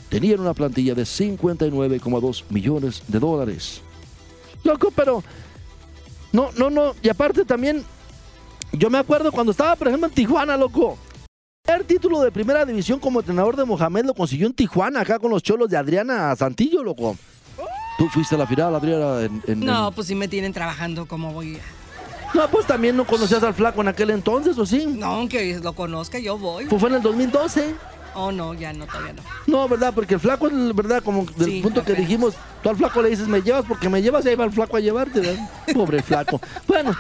tenían 0.08 0.40
una 0.40 0.54
plantilla 0.54 0.94
de 0.94 1.02
59,2 1.02 2.44
millones 2.48 3.02
de 3.08 3.18
dólares. 3.18 3.82
Loco, 4.62 4.90
pero 4.94 5.22
no, 6.34 6.50
no, 6.58 6.68
no. 6.68 6.94
Y 7.02 7.08
aparte 7.08 7.44
también, 7.46 7.82
yo 8.72 8.90
me 8.90 8.98
acuerdo 8.98 9.32
cuando 9.32 9.52
estaba, 9.52 9.74
por 9.76 9.88
ejemplo, 9.88 10.08
en 10.08 10.14
Tijuana, 10.14 10.56
loco. 10.56 10.98
El 11.66 11.84
título 11.86 12.20
de 12.20 12.30
primera 12.30 12.66
división 12.66 13.00
como 13.00 13.20
entrenador 13.20 13.56
de 13.56 13.64
Mohamed 13.64 14.04
lo 14.04 14.12
consiguió 14.14 14.46
en 14.46 14.52
Tijuana, 14.52 15.00
acá 15.00 15.18
con 15.18 15.30
los 15.30 15.42
cholos 15.42 15.70
de 15.70 15.78
Adriana 15.78 16.36
Santillo, 16.36 16.82
loco. 16.84 17.16
Tú 17.96 18.08
fuiste 18.08 18.34
a 18.34 18.38
la 18.38 18.46
final, 18.46 18.74
Adriana. 18.74 19.22
En, 19.22 19.42
en- 19.46 19.60
No, 19.60 19.88
en- 19.88 19.94
pues 19.94 20.08
si 20.08 20.14
me 20.14 20.28
tienen 20.28 20.52
trabajando 20.52 21.06
como 21.06 21.32
voy. 21.32 21.58
No, 22.34 22.48
pues 22.50 22.66
también 22.66 22.96
no 22.96 23.06
conocías 23.06 23.42
al 23.44 23.54
flaco 23.54 23.80
en 23.80 23.88
aquel 23.88 24.10
entonces, 24.10 24.58
¿o 24.58 24.66
sí? 24.66 24.86
No, 24.86 25.06
aunque 25.06 25.58
lo 25.62 25.72
conozca, 25.72 26.18
yo 26.18 26.36
voy. 26.36 26.66
Pues 26.66 26.80
fue 26.80 26.90
en 26.90 26.96
el 26.96 27.02
2012. 27.02 27.74
Oh, 28.14 28.30
no, 28.32 28.54
ya 28.54 28.72
no, 28.72 28.86
todavía 28.86 29.12
no. 29.14 29.22
No, 29.46 29.68
¿verdad? 29.68 29.92
Porque 29.94 30.14
el 30.14 30.20
flaco 30.20 30.46
es, 30.46 30.74
¿verdad? 30.74 31.02
Como 31.02 31.24
del 31.36 31.46
Sí, 31.50 31.60
punto 31.62 31.82
que 31.84 31.94
dijimos, 31.94 32.34
tú 32.62 32.68
al 32.70 32.76
flaco 32.76 33.02
le 33.02 33.10
dices, 33.10 33.26
me 33.28 33.42
llevas 33.42 33.64
porque 33.66 33.88
me 33.88 34.00
llevas 34.02 34.24
y 34.24 34.28
ahí 34.28 34.34
va 34.36 34.44
el 34.44 34.52
flaco 34.52 34.76
a 34.76 34.80
llevarte, 34.80 35.20
¿verdad? 35.20 35.48
Pobre 35.74 36.02
flaco. 36.02 36.40
Bueno, 36.66 36.94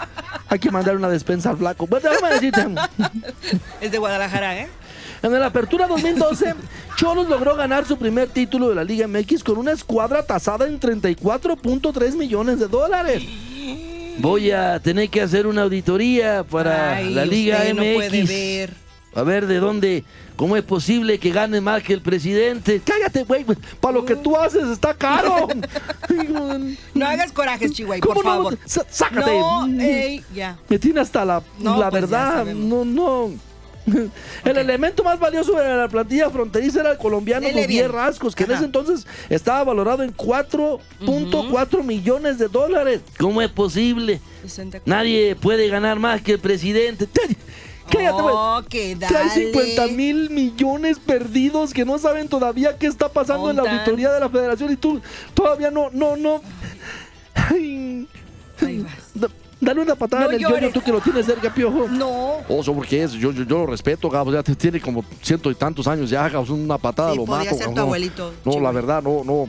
hay 0.48 0.58
que 0.58 0.70
mandar 0.70 0.96
una 0.96 1.08
despensa 1.08 1.50
al 1.50 1.56
flaco. 1.56 1.86
Bueno. 1.86 2.08
Es 3.80 3.92
de 3.92 3.98
Guadalajara, 3.98 4.60
¿eh? 4.60 4.68
En 5.22 5.32
la 5.32 5.46
apertura 5.46 5.86
2012, 5.86 6.54
Cholos 6.96 7.28
logró 7.28 7.56
ganar 7.56 7.86
su 7.86 7.96
primer 7.96 8.28
título 8.28 8.68
de 8.68 8.74
la 8.74 8.84
Liga 8.84 9.08
MX 9.08 9.42
con 9.42 9.56
una 9.56 9.72
escuadra 9.72 10.22
tasada 10.26 10.66
en 10.66 10.78
34.3 10.78 12.14
millones 12.16 12.58
de 12.58 12.68
dólares. 12.68 13.22
Voy 14.18 14.50
a 14.50 14.78
tener 14.80 15.08
que 15.08 15.22
hacer 15.22 15.46
una 15.46 15.62
auditoría 15.62 16.44
para 16.44 16.96
Ay, 16.96 17.14
la 17.14 17.24
Liga 17.24 17.56
usted 17.58 17.72
MX. 17.72 17.76
no 17.76 17.94
puede 17.94 18.24
ver. 18.24 18.83
A 19.14 19.22
ver 19.22 19.46
de 19.46 19.58
dónde, 19.60 20.04
cómo 20.36 20.56
es 20.56 20.62
posible 20.64 21.18
que 21.18 21.30
gane 21.30 21.60
más 21.60 21.82
que 21.82 21.92
el 21.92 22.00
presidente. 22.02 22.80
Cállate, 22.84 23.22
güey. 23.24 23.44
Para 23.80 23.94
lo 23.94 24.04
que 24.04 24.16
tú 24.16 24.36
haces 24.36 24.64
está 24.68 24.94
caro. 24.94 25.48
No 26.94 27.06
hagas 27.06 27.32
corajes, 27.32 27.72
Chihuahua, 27.72 28.00
¿Cómo 28.00 28.14
por 28.14 28.24
no? 28.24 28.30
favor. 28.30 28.58
Sa- 28.64 28.86
sácate. 28.88 29.38
No, 29.38 29.66
ey, 29.80 30.22
ya. 30.34 30.56
Me 30.68 30.78
tiene 30.78 31.00
hasta 31.00 31.24
la, 31.24 31.42
No, 31.58 31.78
la 31.78 31.90
pues 31.90 32.02
verdad. 32.02 32.44
No, 32.46 32.84
no. 32.84 33.30
El 34.44 34.56
elemento 34.56 35.04
más 35.04 35.18
valioso 35.18 35.52
de 35.58 35.76
la 35.76 35.88
plantilla 35.88 36.30
fronteriza 36.30 36.80
era 36.80 36.92
el 36.92 36.98
colombiano 36.98 37.46
Javier. 37.52 37.92
Rascos, 37.92 38.34
que 38.34 38.44
en 38.44 38.52
ese 38.52 38.64
entonces 38.64 39.06
estaba 39.28 39.62
valorado 39.64 40.02
en 40.02 40.16
4.4 40.16 41.82
millones 41.84 42.38
de 42.38 42.48
dólares. 42.48 43.02
¿Cómo 43.18 43.42
es 43.42 43.50
posible? 43.50 44.20
64. 44.42 44.82
Nadie 44.90 45.36
puede 45.36 45.68
ganar 45.68 45.98
más 45.98 46.22
que 46.22 46.32
el 46.32 46.38
presidente. 46.38 47.06
Cállate, 47.90 48.22
güey. 48.22 48.34
Oh, 48.36 48.62
que 48.68 48.96
Que 48.98 49.04
hay 49.16 49.28
dale. 49.28 49.52
50 49.52 49.86
mil 49.88 50.30
millones 50.30 50.98
perdidos 50.98 51.72
que 51.72 51.84
no 51.84 51.98
saben 51.98 52.28
todavía 52.28 52.76
qué 52.78 52.86
está 52.86 53.08
pasando 53.08 53.50
en 53.50 53.56
la 53.56 53.62
auditoría 53.62 54.10
de 54.12 54.20
la 54.20 54.28
federación 54.28 54.72
y 54.72 54.76
tú 54.76 55.00
todavía 55.34 55.70
no, 55.70 55.90
no, 55.92 56.16
no. 56.16 56.40
Ay. 57.34 58.08
Ahí 58.60 58.78
vas. 58.80 58.92
Da- 59.14 59.28
Dale 59.60 59.80
una 59.80 59.94
patada 59.94 60.24
No 60.24 60.28
en 60.30 60.34
el 60.36 60.40
yoyo 60.42 60.54
llores. 60.56 60.72
tú 60.74 60.82
que 60.82 60.92
lo 60.92 61.00
tienes 61.00 61.24
cerca, 61.24 61.52
piojo. 61.54 61.88
No. 61.88 62.34
Oso, 62.50 62.74
porque 62.74 63.02
es, 63.02 63.12
yo, 63.12 63.30
yo, 63.30 63.44
yo 63.44 63.58
lo 63.58 63.66
respeto, 63.66 64.10
Gabo, 64.10 64.30
ya 64.30 64.42
tiene 64.42 64.78
como 64.78 65.02
ciento 65.22 65.50
y 65.50 65.54
tantos 65.54 65.86
años 65.86 66.10
ya, 66.10 66.28
Gabo, 66.28 66.52
una 66.52 66.76
patada 66.76 67.12
Sí, 67.12 67.16
lo 67.16 67.24
mato. 67.24 67.44
ser 67.54 67.66
tu 67.68 67.74
Gabo. 67.74 67.80
abuelito, 67.88 68.34
No, 68.44 68.60
la 68.60 68.72
verdad, 68.72 69.02
no, 69.02 69.22
no. 69.24 69.48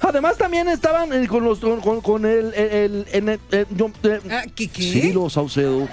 Además 0.00 0.36
también 0.36 0.66
estaban 0.68 1.12
eh, 1.12 1.28
con 1.28 1.44
los 1.44 1.60
con, 1.60 1.80
con- 1.80 2.00
con 2.00 2.24
el, 2.26 2.52
el, 2.54 3.06
el- 3.12 3.28
el- 3.28 3.40
eh, 3.52 3.66
yo- 3.70 3.90
eh, 4.02 4.20
Ah, 4.30 4.42
¿Qué 4.52 4.66
qué? 4.66 4.82
Cirilo 4.82 5.30
Saucedo, 5.30 5.86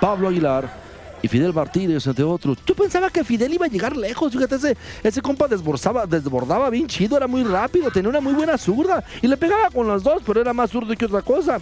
Pablo 0.00 0.28
Aguilar 0.28 0.81
y 1.22 1.28
Fidel 1.28 1.54
Martínez, 1.54 2.06
entre 2.06 2.24
otros. 2.24 2.58
Yo 2.66 2.74
pensaba 2.74 3.08
que 3.08 3.24
Fidel 3.24 3.54
iba 3.54 3.66
a 3.66 3.68
llegar 3.68 3.96
lejos. 3.96 4.32
Fíjate, 4.32 4.56
ese, 4.56 4.76
ese 5.02 5.22
compa 5.22 5.46
desbordaba, 5.46 6.06
desbordaba 6.06 6.68
bien 6.68 6.88
chido, 6.88 7.16
era 7.16 7.26
muy 7.26 7.44
rápido, 7.44 7.90
tenía 7.90 8.10
una 8.10 8.20
muy 8.20 8.34
buena 8.34 8.58
zurda 8.58 9.04
y 9.22 9.28
le 9.28 9.36
pegaba 9.36 9.70
con 9.70 9.86
las 9.86 10.02
dos, 10.02 10.22
pero 10.26 10.40
era 10.40 10.52
más 10.52 10.70
zurdo 10.70 10.94
que 10.96 11.04
otra 11.04 11.22
cosa. 11.22 11.60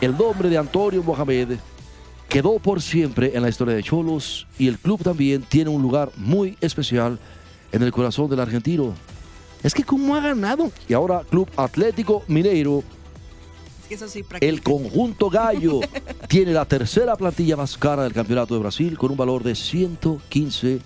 El 0.00 0.16
nombre 0.16 0.48
de 0.48 0.56
Antonio 0.56 1.02
Mohamed 1.02 1.58
quedó 2.28 2.58
por 2.58 2.80
siempre 2.80 3.32
en 3.34 3.42
la 3.42 3.48
historia 3.48 3.74
de 3.74 3.82
Cholos 3.82 4.46
y 4.58 4.68
el 4.68 4.78
club 4.78 5.02
también 5.02 5.42
tiene 5.42 5.70
un 5.70 5.82
lugar 5.82 6.10
muy 6.16 6.56
especial 6.60 7.18
en 7.72 7.82
el 7.82 7.92
corazón 7.92 8.30
del 8.30 8.40
argentino. 8.40 8.94
Es 9.62 9.74
que 9.74 9.82
cómo 9.82 10.14
ha 10.14 10.20
ganado. 10.20 10.70
Y 10.88 10.94
ahora 10.94 11.22
Club 11.28 11.48
Atlético 11.56 12.22
Mineiro 12.28 12.84
eso 13.94 14.08
sí 14.08 14.22
practico. 14.22 14.48
El 14.50 14.62
conjunto 14.62 15.30
gallo 15.30 15.80
tiene 16.28 16.52
la 16.52 16.64
tercera 16.64 17.16
plantilla 17.16 17.56
más 17.56 17.76
cara 17.76 18.02
del 18.04 18.12
campeonato 18.12 18.54
de 18.54 18.60
Brasil 18.60 18.96
con 18.98 19.10
un 19.10 19.16
valor 19.16 19.42
de 19.42 19.54
115 19.54 20.80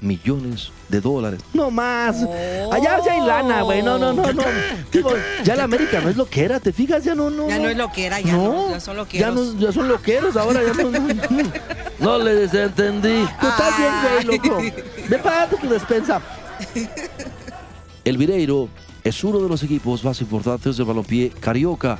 millones 0.00 0.70
de 0.88 1.00
dólares. 1.00 1.40
No 1.54 1.70
más. 1.72 2.16
Oh. 2.24 2.72
Allá 2.72 3.00
ya 3.04 3.12
hay 3.14 3.20
lana, 3.26 3.62
güey. 3.62 3.82
No, 3.82 3.98
no, 3.98 4.12
no, 4.12 4.32
no. 4.32 4.42
Digo, 4.92 5.10
ya 5.42 5.56
la 5.56 5.64
América 5.64 6.00
no 6.00 6.08
es 6.08 6.16
lo 6.16 6.26
que 6.28 6.44
era, 6.44 6.60
¿te 6.60 6.72
fijas? 6.72 7.02
Ya 7.02 7.14
no, 7.16 7.30
no. 7.30 7.48
Ya 7.48 7.58
no 7.58 7.68
es 7.68 7.76
lo 7.76 7.90
que 7.90 8.06
era, 8.06 8.20
ya 8.20 8.36
no, 8.36 8.70
ya 8.70 8.80
son 8.80 8.94
Ya, 8.94 9.00
loqueros. 9.30 9.34
no, 9.54 9.60
ya 9.60 9.72
son 9.72 9.88
loqueros 9.88 10.36
ahora. 10.36 10.60
Ya 10.64 10.72
no, 10.84 10.90
no, 10.90 11.00
no. 11.98 12.18
Le 12.18 12.34
desentendí. 12.34 13.24
Tú 13.40 13.46
estás 13.48 13.76
bien, 13.76 13.92
güey, 14.02 14.40
loco. 14.40 14.78
Ve 15.08 15.18
para 15.18 15.48
tu 15.48 15.68
despensa. 15.68 16.22
El 18.04 18.16
Vireiro 18.16 18.68
es 19.04 19.22
uno 19.24 19.40
de 19.40 19.48
los 19.48 19.62
equipos 19.62 20.04
más 20.04 20.20
importantes 20.20 20.76
del 20.76 20.86
balompié 20.86 21.30
carioca, 21.30 21.98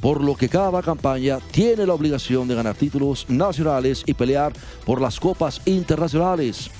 por 0.00 0.22
lo 0.22 0.34
que 0.36 0.48
cada 0.48 0.82
campaña 0.82 1.38
tiene 1.50 1.86
la 1.86 1.94
obligación 1.94 2.46
de 2.46 2.54
ganar 2.54 2.76
títulos 2.76 3.26
nacionales 3.28 4.02
y 4.06 4.14
pelear 4.14 4.52
por 4.84 5.00
las 5.00 5.18
copas 5.18 5.60
internacionales. 5.64 6.70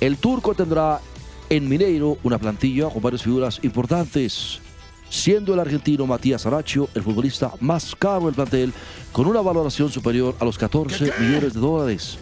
El 0.00 0.18
turco 0.18 0.54
tendrá 0.54 1.00
en 1.48 1.68
Mineiro 1.68 2.18
una 2.22 2.38
plantilla 2.38 2.88
con 2.88 3.02
varias 3.02 3.22
figuras 3.22 3.60
importantes, 3.62 4.60
siendo 5.08 5.54
el 5.54 5.60
argentino 5.60 6.06
Matías 6.06 6.46
Aracho 6.46 6.88
el 6.94 7.02
futbolista 7.02 7.52
más 7.60 7.94
caro 7.94 8.26
del 8.26 8.34
plantel, 8.34 8.72
con 9.12 9.26
una 9.26 9.40
valoración 9.40 9.90
superior 9.90 10.34
a 10.40 10.44
los 10.44 10.58
14 10.58 11.12
millones 11.20 11.54
de 11.54 11.60
dólares. 11.60 12.18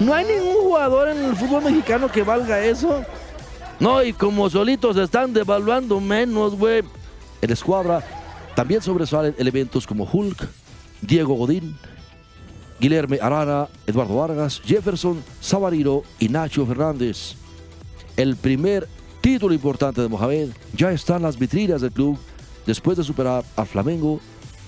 No 0.00 0.14
hay 0.14 0.24
ningún 0.24 0.62
jugador 0.62 1.08
en 1.08 1.24
el 1.24 1.36
fútbol 1.36 1.64
mexicano 1.64 2.10
que 2.10 2.22
valga 2.22 2.64
eso. 2.64 3.04
No, 3.78 4.02
y 4.02 4.12
como 4.12 4.48
solitos 4.48 4.96
están 4.96 5.32
devaluando 5.32 6.00
menos, 6.00 6.54
güey. 6.56 6.82
En 7.40 7.48
la 7.48 7.54
escuadra 7.54 8.21
también 8.54 8.82
sobresalen 8.82 9.34
elementos 9.38 9.86
como 9.86 10.04
Hulk, 10.10 10.48
Diego 11.00 11.34
Godín, 11.34 11.76
Guilherme 12.80 13.18
Arana, 13.20 13.68
Eduardo 13.86 14.16
Vargas, 14.16 14.60
Jefferson, 14.64 15.22
Sabarino 15.40 16.02
y 16.18 16.28
Nacho 16.28 16.66
Fernández. 16.66 17.34
El 18.16 18.36
primer 18.36 18.88
título 19.20 19.54
importante 19.54 20.00
de 20.00 20.08
Mohamed 20.08 20.48
ya 20.76 20.90
está 20.92 21.16
en 21.16 21.22
las 21.22 21.38
vitrinas 21.38 21.80
del 21.80 21.92
club 21.92 22.18
después 22.66 22.96
de 22.96 23.04
superar 23.04 23.44
a 23.56 23.64
Flamengo, 23.64 24.20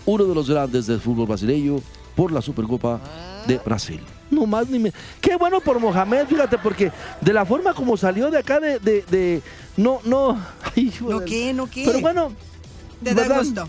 uno 0.07 0.25
de 0.25 0.35
los 0.35 0.49
grandes 0.49 0.87
del 0.87 1.01
fútbol 1.01 1.27
brasileño, 1.27 1.81
por 2.15 2.31
la 2.31 2.41
Supercopa 2.41 3.01
de 3.47 3.59
Brasil. 3.59 4.01
No 4.31 4.47
más 4.47 4.69
ni 4.69 4.79
me... 4.79 4.93
Qué 5.21 5.37
bueno 5.37 5.61
por 5.61 5.81
Mohamed, 5.81 6.27
fíjate, 6.27 6.59
porque 6.59 6.93
de 7.21 7.33
la 7.33 7.45
forma 7.45 7.75
como 7.75 7.97
salió 7.97 8.31
de 8.31 8.39
acá 8.39 8.61
de... 8.61 8.79
de- 8.79 9.03
de- 9.11 9.43
No, 9.77 10.01
no... 10.05 10.41
Ay, 10.77 10.93
¿No 11.01 11.25
qué? 11.25 11.53
¿No 11.53 11.67
qué? 11.69 11.83
Pero 11.85 12.01
bueno... 12.01 12.33
Te 13.05 13.15
da 13.15 13.23
¿verdad? 13.23 13.39
gusto. 13.45 13.69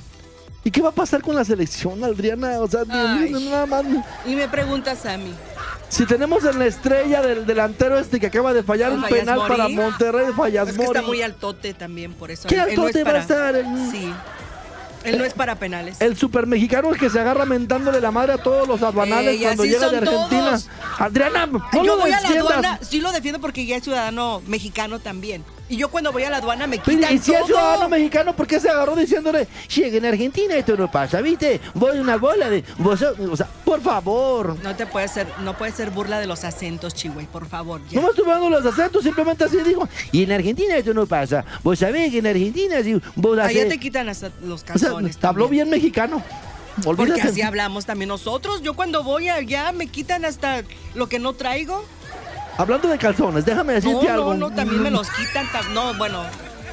¿Y 0.64 0.72
qué 0.72 0.82
va 0.82 0.90
a 0.90 0.94
pasar 0.94 1.22
con 1.22 1.36
la 1.36 1.46
selección, 1.46 2.04
Adriana? 2.04 2.60
O 2.60 2.68
sea, 2.68 2.82
Ay. 2.90 3.32
nada 3.32 3.66
más... 3.68 3.84
Y 4.26 4.36
me 4.36 4.48
preguntas 4.48 5.06
a 5.06 5.16
mí. 5.18 5.32
Si 5.90 6.06
tenemos 6.08 6.44
en 6.44 6.58
la 6.58 6.66
estrella 6.66 7.22
del 7.22 7.46
delantero 7.46 8.00
este 8.00 8.20
que 8.20 8.28
acaba 8.28 8.52
de 8.54 8.64
fallar 8.64 8.92
un 8.92 9.02
Fallas 9.02 9.20
penal 9.20 9.38
Mori. 9.38 9.50
para 9.50 9.68
Monterrey, 9.70 10.26
Fallas 10.36 10.70
Es 10.70 10.76
que 10.78 10.84
está 10.84 11.04
muy 11.04 11.22
altote 11.22 11.76
también, 11.76 12.14
por 12.14 12.32
eso. 12.32 12.48
¿Qué 12.48 12.56
él 12.56 12.62
no 12.76 12.82
altote 12.88 13.00
es 13.02 13.06
va 13.06 13.10
a 13.10 13.14
para- 13.14 13.20
estar? 13.22 13.66
Sí. 13.92 14.12
Él 15.04 15.20
no 15.20 15.24
es 15.24 15.34
para 15.36 15.54
penales. 15.60 16.02
El 16.02 16.18
super 16.18 16.48
mexicano 16.48 16.90
que 16.94 17.12
se 17.12 17.20
agarra 17.20 17.46
mentándole 17.46 18.02
la 18.02 18.10
madre 18.10 18.34
a 18.34 18.38
todos 18.40 18.68
los 18.68 18.82
aduanales 18.82 19.36
Ey, 19.36 19.44
cuando 19.44 19.64
llega 19.66 19.88
de 19.90 19.98
Argentina. 19.98 20.46
todos. 20.50 20.68
Adriana, 20.98 21.46
no 21.46 21.62
Yo 21.72 21.84
lo 21.84 21.98
voy 22.00 22.10
a 22.12 22.20
la 22.22 22.28
aduana, 22.30 22.80
sí 22.82 23.00
lo 23.00 23.12
defiendo 23.12 23.40
porque 23.40 23.68
ya 23.68 23.76
es 23.76 23.84
ciudadano 23.84 24.42
mexicano 24.48 24.98
también. 24.98 25.44
Y 25.68 25.78
yo 25.78 25.90
cuando 25.90 26.12
voy 26.12 26.24
a 26.24 26.30
la 26.30 26.38
aduana 26.38 26.68
me 26.68 26.78
Pero, 26.78 26.98
quitan 27.00 27.16
y 27.16 27.18
si 27.18 27.32
es 27.32 27.38
todo. 27.40 27.48
ciudadano 27.48 27.90
mexicano, 27.90 28.36
¿por 28.36 28.46
qué 28.46 28.60
se 28.60 28.70
agarró 28.70 28.96
diciéndole, 28.96 29.48
llega 29.76 29.98
en 29.98 30.06
Argentina, 30.06 30.56
esto 30.56 30.78
no 30.78 30.92
pasa, 30.92 31.22
viste? 31.22 31.60
Voy 31.74 31.98
una 31.98 32.18
bola 32.18 32.50
de... 32.52 32.64
vos 32.78 33.00
sos-". 33.00 33.18
O 33.32 33.36
sea, 33.36 33.48
por 33.66 33.82
favor. 33.82 34.58
No 34.62 34.76
te 34.76 34.86
puede 34.86 35.08
ser, 35.08 35.26
no 35.42 35.58
puede 35.58 35.72
ser 35.72 35.90
burla 35.90 36.20
de 36.20 36.28
los 36.28 36.44
acentos, 36.44 36.94
Chihuey, 36.94 37.26
por 37.26 37.48
favor. 37.48 37.82
ya. 37.90 37.96
No 38.00 38.04
me 38.06 38.10
estoy 38.12 38.26
dando 38.28 38.50
los 38.50 38.64
acentos, 38.66 39.04
simplemente 39.04 39.44
así 39.44 39.58
dijo. 39.62 39.90
Y 40.12 40.24
en 40.24 40.34
Argentina 40.34 40.76
esto 40.78 40.94
no 40.94 41.08
pasa. 41.08 41.44
Vos 41.64 41.80
sabés 41.80 42.12
que 42.12 42.20
en 42.20 42.28
Argentina 42.28 42.84
si 42.84 43.02
vos 43.16 43.40
Allá 43.40 43.68
te 43.68 43.80
quitan 43.80 44.08
hasta 44.08 44.30
los 44.44 44.62
O 44.62 44.66
sea, 44.66 44.74
calzones. 44.76 45.18
habló 45.24 45.48
bien 45.48 45.68
mexicano. 45.70 46.22
Porque 46.84 47.04
Olvídate. 47.04 47.30
así 47.30 47.42
hablamos 47.42 47.86
también 47.86 48.10
nosotros. 48.10 48.62
Yo 48.62 48.74
cuando 48.76 49.02
voy 49.04 49.30
allá 49.30 49.72
me 49.72 49.88
quitan 49.88 50.26
hasta 50.26 50.62
lo 50.94 51.08
que 51.10 51.18
no 51.20 51.34
traigo. 51.34 51.84
Hablando 52.58 52.88
de 52.88 52.98
calzones, 52.98 53.46
déjame 53.46 53.74
No, 53.74 53.82
decirte 53.82 54.10
algo. 54.10 54.34
no, 54.34 54.50
no, 54.50 54.56
también 54.56 54.82
me 54.82 54.92
los 54.92 55.10
quitan. 55.10 55.46
No, 55.74 55.94
bueno, 55.96 56.24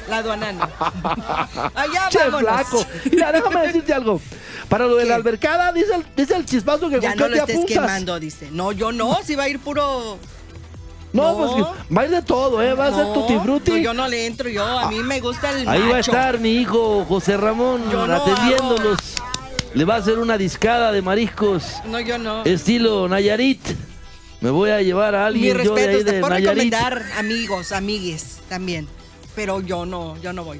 la 0.09 0.17
aduana 0.17 0.51
no. 0.53 0.63
Allá 1.75 2.07
Che, 2.09 2.19
flaco. 2.19 2.85
Mira, 3.11 3.31
déjame 3.31 3.61
decirte 3.67 3.93
algo. 3.93 4.21
Para 4.69 4.85
lo 4.85 4.95
de 4.95 5.03
¿Qué? 5.03 5.09
la 5.09 5.15
albercada, 5.15 5.71
dice 5.73 5.93
el, 5.95 6.05
dice 6.15 6.35
el 6.35 6.45
chispazo 6.45 6.89
que 6.89 6.99
Ya 7.01 7.15
no 7.15 7.27
lo 7.27 7.35
estés 7.35 7.55
apuntas. 7.55 7.73
quemando, 7.77 8.19
dice. 8.19 8.49
No, 8.51 8.71
yo 8.71 8.91
no, 8.91 9.17
si 9.23 9.35
va 9.35 9.43
a 9.43 9.49
ir 9.49 9.59
puro. 9.59 10.17
No, 11.11 11.23
No. 11.23 11.37
pues 11.37 11.65
va 11.95 12.01
a 12.01 12.05
ir 12.05 12.11
de 12.11 12.21
todo, 12.23 12.63
¿eh? 12.63 12.73
Va 12.73 12.87
a 12.87 12.91
ser 12.91 13.05
No, 13.05 13.13
tutti 13.13 13.37
frutti. 13.39 13.71
no, 13.71 13.77
yo 13.77 13.93
no 13.93 14.07
le 14.07 14.25
entro, 14.25 14.49
yo. 14.49 14.65
A 14.65 14.89
mí 14.89 14.99
me 15.03 15.19
gusta 15.19 15.51
el 15.51 15.67
Ahí 15.67 15.79
va 15.81 15.85
a 15.85 15.89
macho. 15.89 16.11
estar 16.11 16.39
mi 16.39 16.55
hijo 16.55 17.05
José 17.07 17.37
Ramón 17.37 17.83
Yo 17.91 18.07
no 18.07 18.15
atendiéndolos. 18.15 18.97
Le 19.75 19.85
va 19.85 19.95
a 19.95 19.97
hacer 19.97 20.17
una 20.19 20.37
discada 20.37 20.91
de 20.91 21.01
mariscos 21.01 21.63
No, 21.85 21.99
yo 21.99 22.17
no. 22.17 22.43
estilo 22.45 23.07
Nayarit. 23.09 23.61
Me 24.43 24.49
voy 24.51 24.69
a 24.71 24.81
llevar 24.81 25.15
a 25.15 25.21
Mi 25.21 25.25
alguien 25.25 25.57
yo 25.63 25.73
de 25.73 25.81
ahí 25.81 25.87
respeto, 25.87 26.05
te 26.05 26.11
de 26.11 26.19
puedo 26.19 26.33
Nayarit. 26.33 26.47
recomendar 26.73 27.03
amigos, 27.17 27.71
amigues 27.71 28.37
también. 28.49 28.87
Pero 29.35 29.61
yo 29.61 29.85
no, 29.85 30.17
yo 30.21 30.33
no 30.33 30.43
voy. 30.43 30.59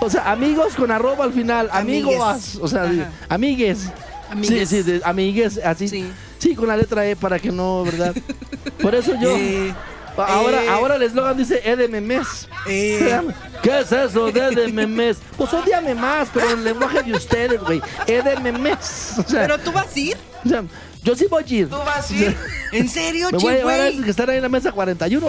O 0.00 0.10
sea, 0.10 0.30
amigos 0.32 0.74
con 0.74 0.90
arroba 0.90 1.24
al 1.24 1.32
final, 1.32 1.68
amigos, 1.72 2.58
o 2.60 2.68
sea, 2.68 2.82
Ajá. 2.82 3.10
amigues. 3.28 3.90
Amigues. 4.28 4.68
Sí, 4.68 4.82
sí, 4.82 4.90
de- 4.90 5.00
amigues, 5.04 5.58
así. 5.64 5.88
Sí. 5.88 6.10
Sí. 6.38 6.54
con 6.54 6.66
la 6.68 6.76
letra 6.76 7.06
E 7.06 7.16
para 7.16 7.38
que 7.38 7.50
no, 7.50 7.84
¿verdad? 7.84 8.14
Por 8.82 8.94
eso 8.94 9.14
yo. 9.20 9.30
Eh, 9.36 9.72
ahora, 10.16 10.64
eh. 10.64 10.68
ahora 10.68 10.96
el 10.96 11.02
eslogan 11.02 11.36
dice 11.36 11.62
E 11.64 11.76
de 11.76 11.86
memes. 11.88 12.48
Eh. 12.66 13.20
¿Qué 13.62 13.78
es 13.80 13.92
eso 13.92 14.30
de, 14.32 14.50
de 14.50 14.68
memes? 14.72 15.18
Pues 15.36 15.54
odiame 15.54 15.94
más, 15.94 16.28
pero 16.34 16.50
en 16.50 16.58
el 16.58 16.64
lenguaje 16.64 17.02
de 17.04 17.12
ustedes, 17.14 17.60
güey. 17.62 17.80
E 18.08 18.20
de 18.20 18.36
memes. 18.40 19.12
O 19.18 19.22
sea, 19.22 19.42
Pero 19.42 19.58
tú 19.58 19.70
vas 19.72 19.94
a 19.94 19.98
ir. 19.98 20.16
o 20.44 20.48
sea, 20.48 20.64
yo 21.06 21.14
sí 21.16 21.26
voy 21.30 21.44
a 21.48 21.54
ir. 21.54 21.68
¿Tú 21.70 21.76
vas 21.78 22.10
a 22.10 22.14
ir? 22.14 22.36
¿En 22.72 22.88
serio, 22.88 23.28
Me 23.30 23.38
voy 23.38 23.54
a 23.54 23.56
llevar 23.58 23.74
a 23.74 23.76
Chihuey? 23.76 23.92
esos 23.92 24.04
que 24.04 24.10
están 24.10 24.30
ahí 24.30 24.36
en 24.36 24.42
la 24.42 24.48
mesa 24.48 24.72
41. 24.72 25.26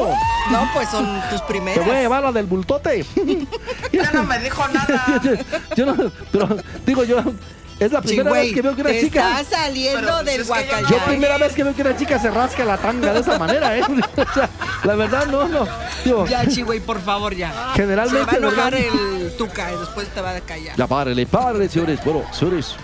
No, 0.52 0.70
pues 0.74 0.90
son 0.90 1.06
tus 1.30 1.42
Te 1.42 1.48
primeras. 1.48 1.86
voy 1.86 1.96
a 1.96 2.02
llevar 2.02 2.24
a 2.24 2.28
la 2.28 2.32
del 2.34 2.48
bultote. 2.48 3.06
Ya 3.94 4.12
no 4.12 4.24
me 4.24 4.40
dijo 4.40 4.68
nada. 4.68 5.22
yo 5.76 5.86
no, 5.86 6.12
pero 6.32 6.50
digo 6.86 7.04
yo, 7.04 7.20
es 7.80 7.92
la 7.92 8.02
primera 8.02 8.30
Chihuey, 8.32 8.46
vez 8.48 8.54
que 8.56 8.62
veo 8.62 8.76
que 8.76 8.82
una 8.82 8.90
te 8.90 9.02
chica. 9.02 9.40
está 9.40 9.58
saliendo 9.58 10.00
Pero, 10.02 10.14
pues, 10.24 10.26
del 10.26 10.44
que 10.66 10.72
ya 10.72 10.82
no-. 10.82 10.90
Yo 10.90 10.98
primera 11.06 11.38
vez 11.38 11.54
que 11.54 11.64
veo 11.64 11.76
que 11.76 11.82
una 11.84 11.96
chica 11.96 12.20
se 12.20 12.32
rasca 12.32 12.66
la 12.66 12.78
tanga 12.78 13.14
de 13.14 13.20
esa 13.20 13.38
manera, 13.40 13.78
¿eh? 13.78 13.82
O 13.84 14.34
sea, 14.34 14.50
la 14.84 14.96
verdad, 14.96 15.28
no, 15.28 15.48
no. 15.48 15.68
Digo, 16.04 16.26
Ya, 16.28 16.46
Chihuey, 16.48 16.80
por 16.80 17.00
favor, 17.02 17.36
ya. 17.36 17.72
Generalmente, 17.76 18.20
Se 18.36 18.40
va 18.42 18.48
a 18.48 18.52
enojar 18.52 18.74
el 18.76 19.36
tuca 19.38 19.72
y 19.72 19.78
después 19.78 20.08
te 20.10 20.22
va 20.22 20.32
a 20.36 20.42
callar. 20.42 20.76
ya 20.76 20.88
párele, 20.88 21.26
párele, 21.28 21.70
señores. 21.70 22.00
Bueno, 22.04 22.24
señores. 22.34 22.76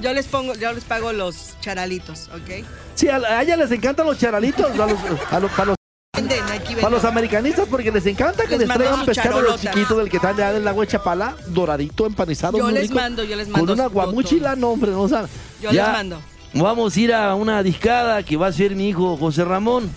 Yo 0.00 0.12
les 0.14 0.26
pongo, 0.26 0.54
yo 0.54 0.72
les 0.72 0.84
pago 0.84 1.12
los 1.12 1.56
charalitos, 1.60 2.28
¿ok? 2.28 2.64
Sí, 2.94 3.08
a, 3.08 3.16
a 3.16 3.42
ella 3.42 3.56
les 3.56 3.70
encantan 3.70 4.06
los 4.06 4.18
charalitos, 4.18 4.66
a 4.70 4.86
los, 4.86 4.98
a 5.30 5.40
los, 5.40 5.50
para, 5.52 5.64
los, 5.66 5.76
Venden, 6.16 6.42
aquí 6.50 6.74
para 6.74 6.90
los 6.90 7.04
americanistas, 7.04 7.68
porque 7.68 7.92
les 7.92 8.06
encanta 8.06 8.44
que 8.46 8.58
Les 8.58 8.68
traigan 8.68 9.04
pescado 9.04 9.42
de 9.42 9.48
los 9.48 9.60
chiquitos 9.60 9.98
del 9.98 10.08
que 10.08 10.16
están 10.16 10.36
de 10.36 10.42
allá 10.42 10.54
del 10.54 10.64
lago 10.64 10.80
de 10.80 10.86
Chapala, 10.86 11.36
doradito, 11.48 12.06
empanizado. 12.06 12.58
Yo 12.58 12.70
les 12.70 12.84
rico, 12.84 12.94
mando, 12.94 13.24
yo 13.24 13.36
les 13.36 13.48
mando 13.48 13.66
Con 13.66 13.78
una 13.78 13.88
guamuchila, 13.88 14.56
no, 14.56 14.70
hombre, 14.70 14.90
no, 14.90 15.02
o 15.02 15.08
sea, 15.08 15.26
Yo 15.62 15.70
ya 15.70 15.84
les 15.84 15.92
mando. 15.92 16.22
Vamos 16.54 16.96
a 16.96 17.00
ir 17.00 17.14
a 17.14 17.34
una 17.34 17.62
discada 17.62 18.22
que 18.22 18.36
va 18.36 18.48
a 18.48 18.52
ser 18.52 18.74
mi 18.74 18.88
hijo 18.88 19.16
José 19.16 19.44
Ramón. 19.44 19.90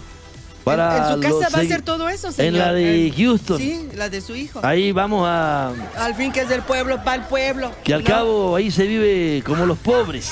Para 0.63 0.97
en, 0.97 1.03
en 1.03 1.13
su 1.13 1.39
casa 1.39 1.57
va 1.57 1.61
a 1.61 1.65
ser 1.65 1.81
todo 1.81 2.07
eso, 2.09 2.31
señor. 2.31 2.53
En 2.53 2.59
la 2.59 2.73
de 2.73 3.13
Houston. 3.17 3.57
Sí, 3.57 3.89
la 3.95 4.09
de 4.09 4.21
su 4.21 4.35
hijo. 4.35 4.61
Ahí 4.63 4.91
vamos 4.91 5.25
a. 5.27 5.73
Al 5.97 6.15
fin 6.15 6.31
que 6.31 6.41
es 6.41 6.49
del 6.49 6.61
pueblo, 6.61 6.97
va 7.05 7.13
al 7.13 7.27
pueblo. 7.27 7.71
Que 7.83 7.93
al 7.93 8.03
No. 8.03 8.09
cabo 8.09 8.55
ahí 8.55 8.71
se 8.71 8.87
vive 8.87 9.43
como 9.45 9.65
los 9.65 9.77
pobres. 9.77 10.31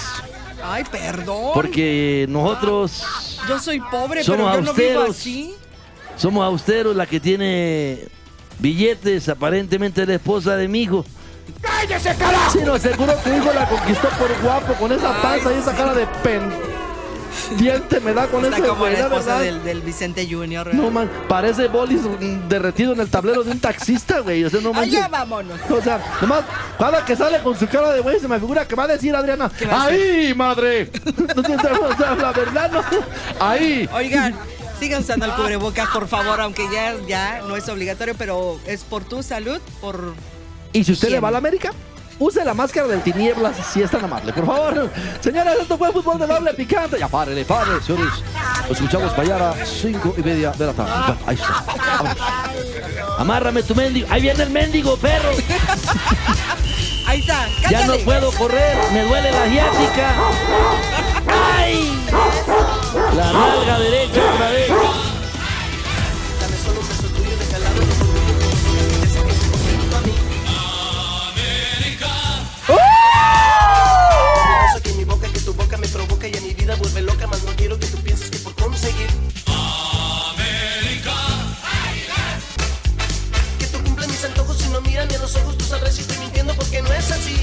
Ay, 0.63 0.83
perdón. 0.91 1.51
Porque 1.53 2.25
nosotros 2.29 3.03
Yo 3.49 3.59
soy 3.59 3.79
pobre, 3.81 4.23
Somos 4.23 4.51
pero 4.51 4.63
yo 4.63 4.71
no 4.71 4.73
vivo 4.73 4.99
austeros. 5.01 5.09
así. 5.17 5.55
somos 6.15 6.45
austeros, 6.45 6.95
la 6.95 7.05
que 7.07 7.19
tiene 7.19 8.07
billetes, 8.59 9.27
aparentemente 9.27 10.05
la 10.05 10.13
esposa 10.13 10.55
de 10.55 10.67
mi 10.67 10.83
hijo. 10.83 11.03
¡Cállese, 11.61 12.15
carajo! 12.15 12.51
Sí, 12.51 12.59
no, 12.63 12.77
seguro 12.77 13.13
tu 13.23 13.29
hijo 13.33 13.51
la 13.53 13.67
conquistó 13.67 14.07
por 14.09 14.41
guapo, 14.43 14.73
con 14.75 14.91
esa 14.91 15.19
panza 15.21 15.51
y 15.51 15.57
esa 15.57 15.75
cara 15.75 15.93
de 15.95 16.05
pendiente 17.49 17.99
me 17.99 18.13
da 18.13 18.27
con 18.27 18.43
Está 18.45 18.57
ese 18.57 18.67
como 18.67 18.79
güey, 18.81 18.93
la 18.93 18.99
la 18.99 19.05
esposa 19.05 19.37
verdad. 19.37 19.39
del, 19.41 19.63
del 19.63 19.81
Vicente 19.81 20.27
Junior. 20.29 20.73
No 20.73 20.89
man, 20.91 21.09
parece 21.27 21.67
bolis 21.67 22.01
derretido 22.47 22.93
en 22.93 22.99
el 23.01 23.09
tablero 23.09 23.43
de 23.43 23.51
un 23.51 23.59
taxista, 23.59 24.19
güey. 24.19 24.43
O 24.43 24.49
sea, 24.49 24.61
no 24.61 24.73
manches. 24.73 24.95
Allá 24.95 25.07
vámonos. 25.07 25.59
O 25.69 25.81
sea, 25.81 25.99
nomás, 26.21 26.43
cada 26.77 27.05
que 27.05 27.15
sale 27.15 27.39
con 27.41 27.57
su 27.57 27.67
cara 27.67 27.91
de 27.93 28.01
güey, 28.01 28.19
se 28.19 28.27
me 28.27 28.39
figura 28.39 28.67
que 28.67 28.75
va 28.75 28.83
a 28.83 28.87
decir 28.87 29.15
Adriana, 29.15 29.51
¿Qué 29.57 29.65
va 29.65 29.83
a 29.83 29.85
¡ahí, 29.85 30.33
madre! 30.35 30.91
o 31.35 31.95
sea, 31.97 32.15
la 32.15 32.31
verdad, 32.31 32.71
no. 32.71 32.81
¡Ahí! 33.39 33.89
Oigan, 33.93 34.35
sigan 34.79 35.01
usando 35.01 35.25
el 35.25 35.31
cubrebocas, 35.33 35.89
por 35.89 36.07
favor, 36.07 36.41
aunque 36.41 36.63
ya, 36.71 36.95
ya 37.07 37.41
no 37.47 37.55
es 37.55 37.67
obligatorio, 37.69 38.15
pero 38.17 38.59
es 38.65 38.83
por 38.83 39.03
tu 39.03 39.23
salud, 39.23 39.59
por... 39.79 40.13
¿Y 40.73 40.83
si 40.83 40.93
usted 40.93 41.07
¿Quién? 41.09 41.17
le 41.17 41.19
va 41.21 41.27
a 41.27 41.31
la 41.31 41.37
América? 41.39 41.71
Use 42.21 42.45
la 42.45 42.53
máscara 42.53 42.87
del 42.87 43.01
tinieblas 43.01 43.55
si 43.73 43.81
es 43.81 43.89
tan 43.89 44.03
amable, 44.05 44.31
por 44.31 44.45
favor. 44.45 44.89
Señores, 45.19 45.53
esto 45.61 45.77
fue 45.77 45.91
fútbol 45.91 46.19
de 46.19 46.27
doble 46.27 46.53
picante. 46.53 46.99
Ya 46.99 47.07
párele, 47.07 47.43
párele, 47.43 47.81
señores. 47.81 48.13
Nos 48.61 48.71
escuchamos 48.71 49.17
mañana, 49.17 49.53
cinco 49.65 50.13
y 50.17 50.21
media 50.21 50.51
de 50.51 50.65
la 50.67 50.73
tarde. 50.73 50.91
Bueno, 50.91 51.17
ahí 51.25 51.35
está. 51.35 51.63
Vámonos. 51.97 52.17
Amárrame 53.17 53.63
tu 53.63 53.75
mendigo. 53.75 54.07
Ahí 54.09 54.21
viene 54.21 54.43
el 54.43 54.49
mendigo, 54.51 54.95
perro. 54.97 55.31
Ahí 57.07 57.19
está. 57.19 57.47
Ya 57.69 57.87
no 57.87 57.97
puedo 58.05 58.31
correr. 58.33 58.77
Me 58.93 59.03
duele 59.03 59.31
la 59.31 59.43
asiática. 59.43 60.13
¡Ay! 61.57 62.07
La 63.15 63.33
nalga 63.33 63.79
derecha 63.79 64.21
otra 64.33 64.49
vez. 64.49 65.00
quiero 77.61 77.77
que 77.77 77.85
tú 77.85 77.97
pienses 77.97 78.29
que 78.31 78.39
por 78.39 78.55
conseguir. 78.55 79.07
América. 79.45 81.13
Que 83.59 83.67
tú 83.67 83.83
cumples 83.83 84.07
mis 84.07 84.23
antojos 84.25 84.65
y 84.65 84.69
no 84.69 84.81
miras 84.81 85.07
ni 85.07 85.15
a 85.15 85.19
los 85.19 85.35
ojos 85.35 85.57
tus 85.59 85.67
sabes 85.67 85.93
si 85.93 86.01
estoy 86.01 86.17
mintiendo 86.17 86.55
porque 86.55 86.81
no 86.81 86.91
es 86.91 87.11
así. 87.11 87.41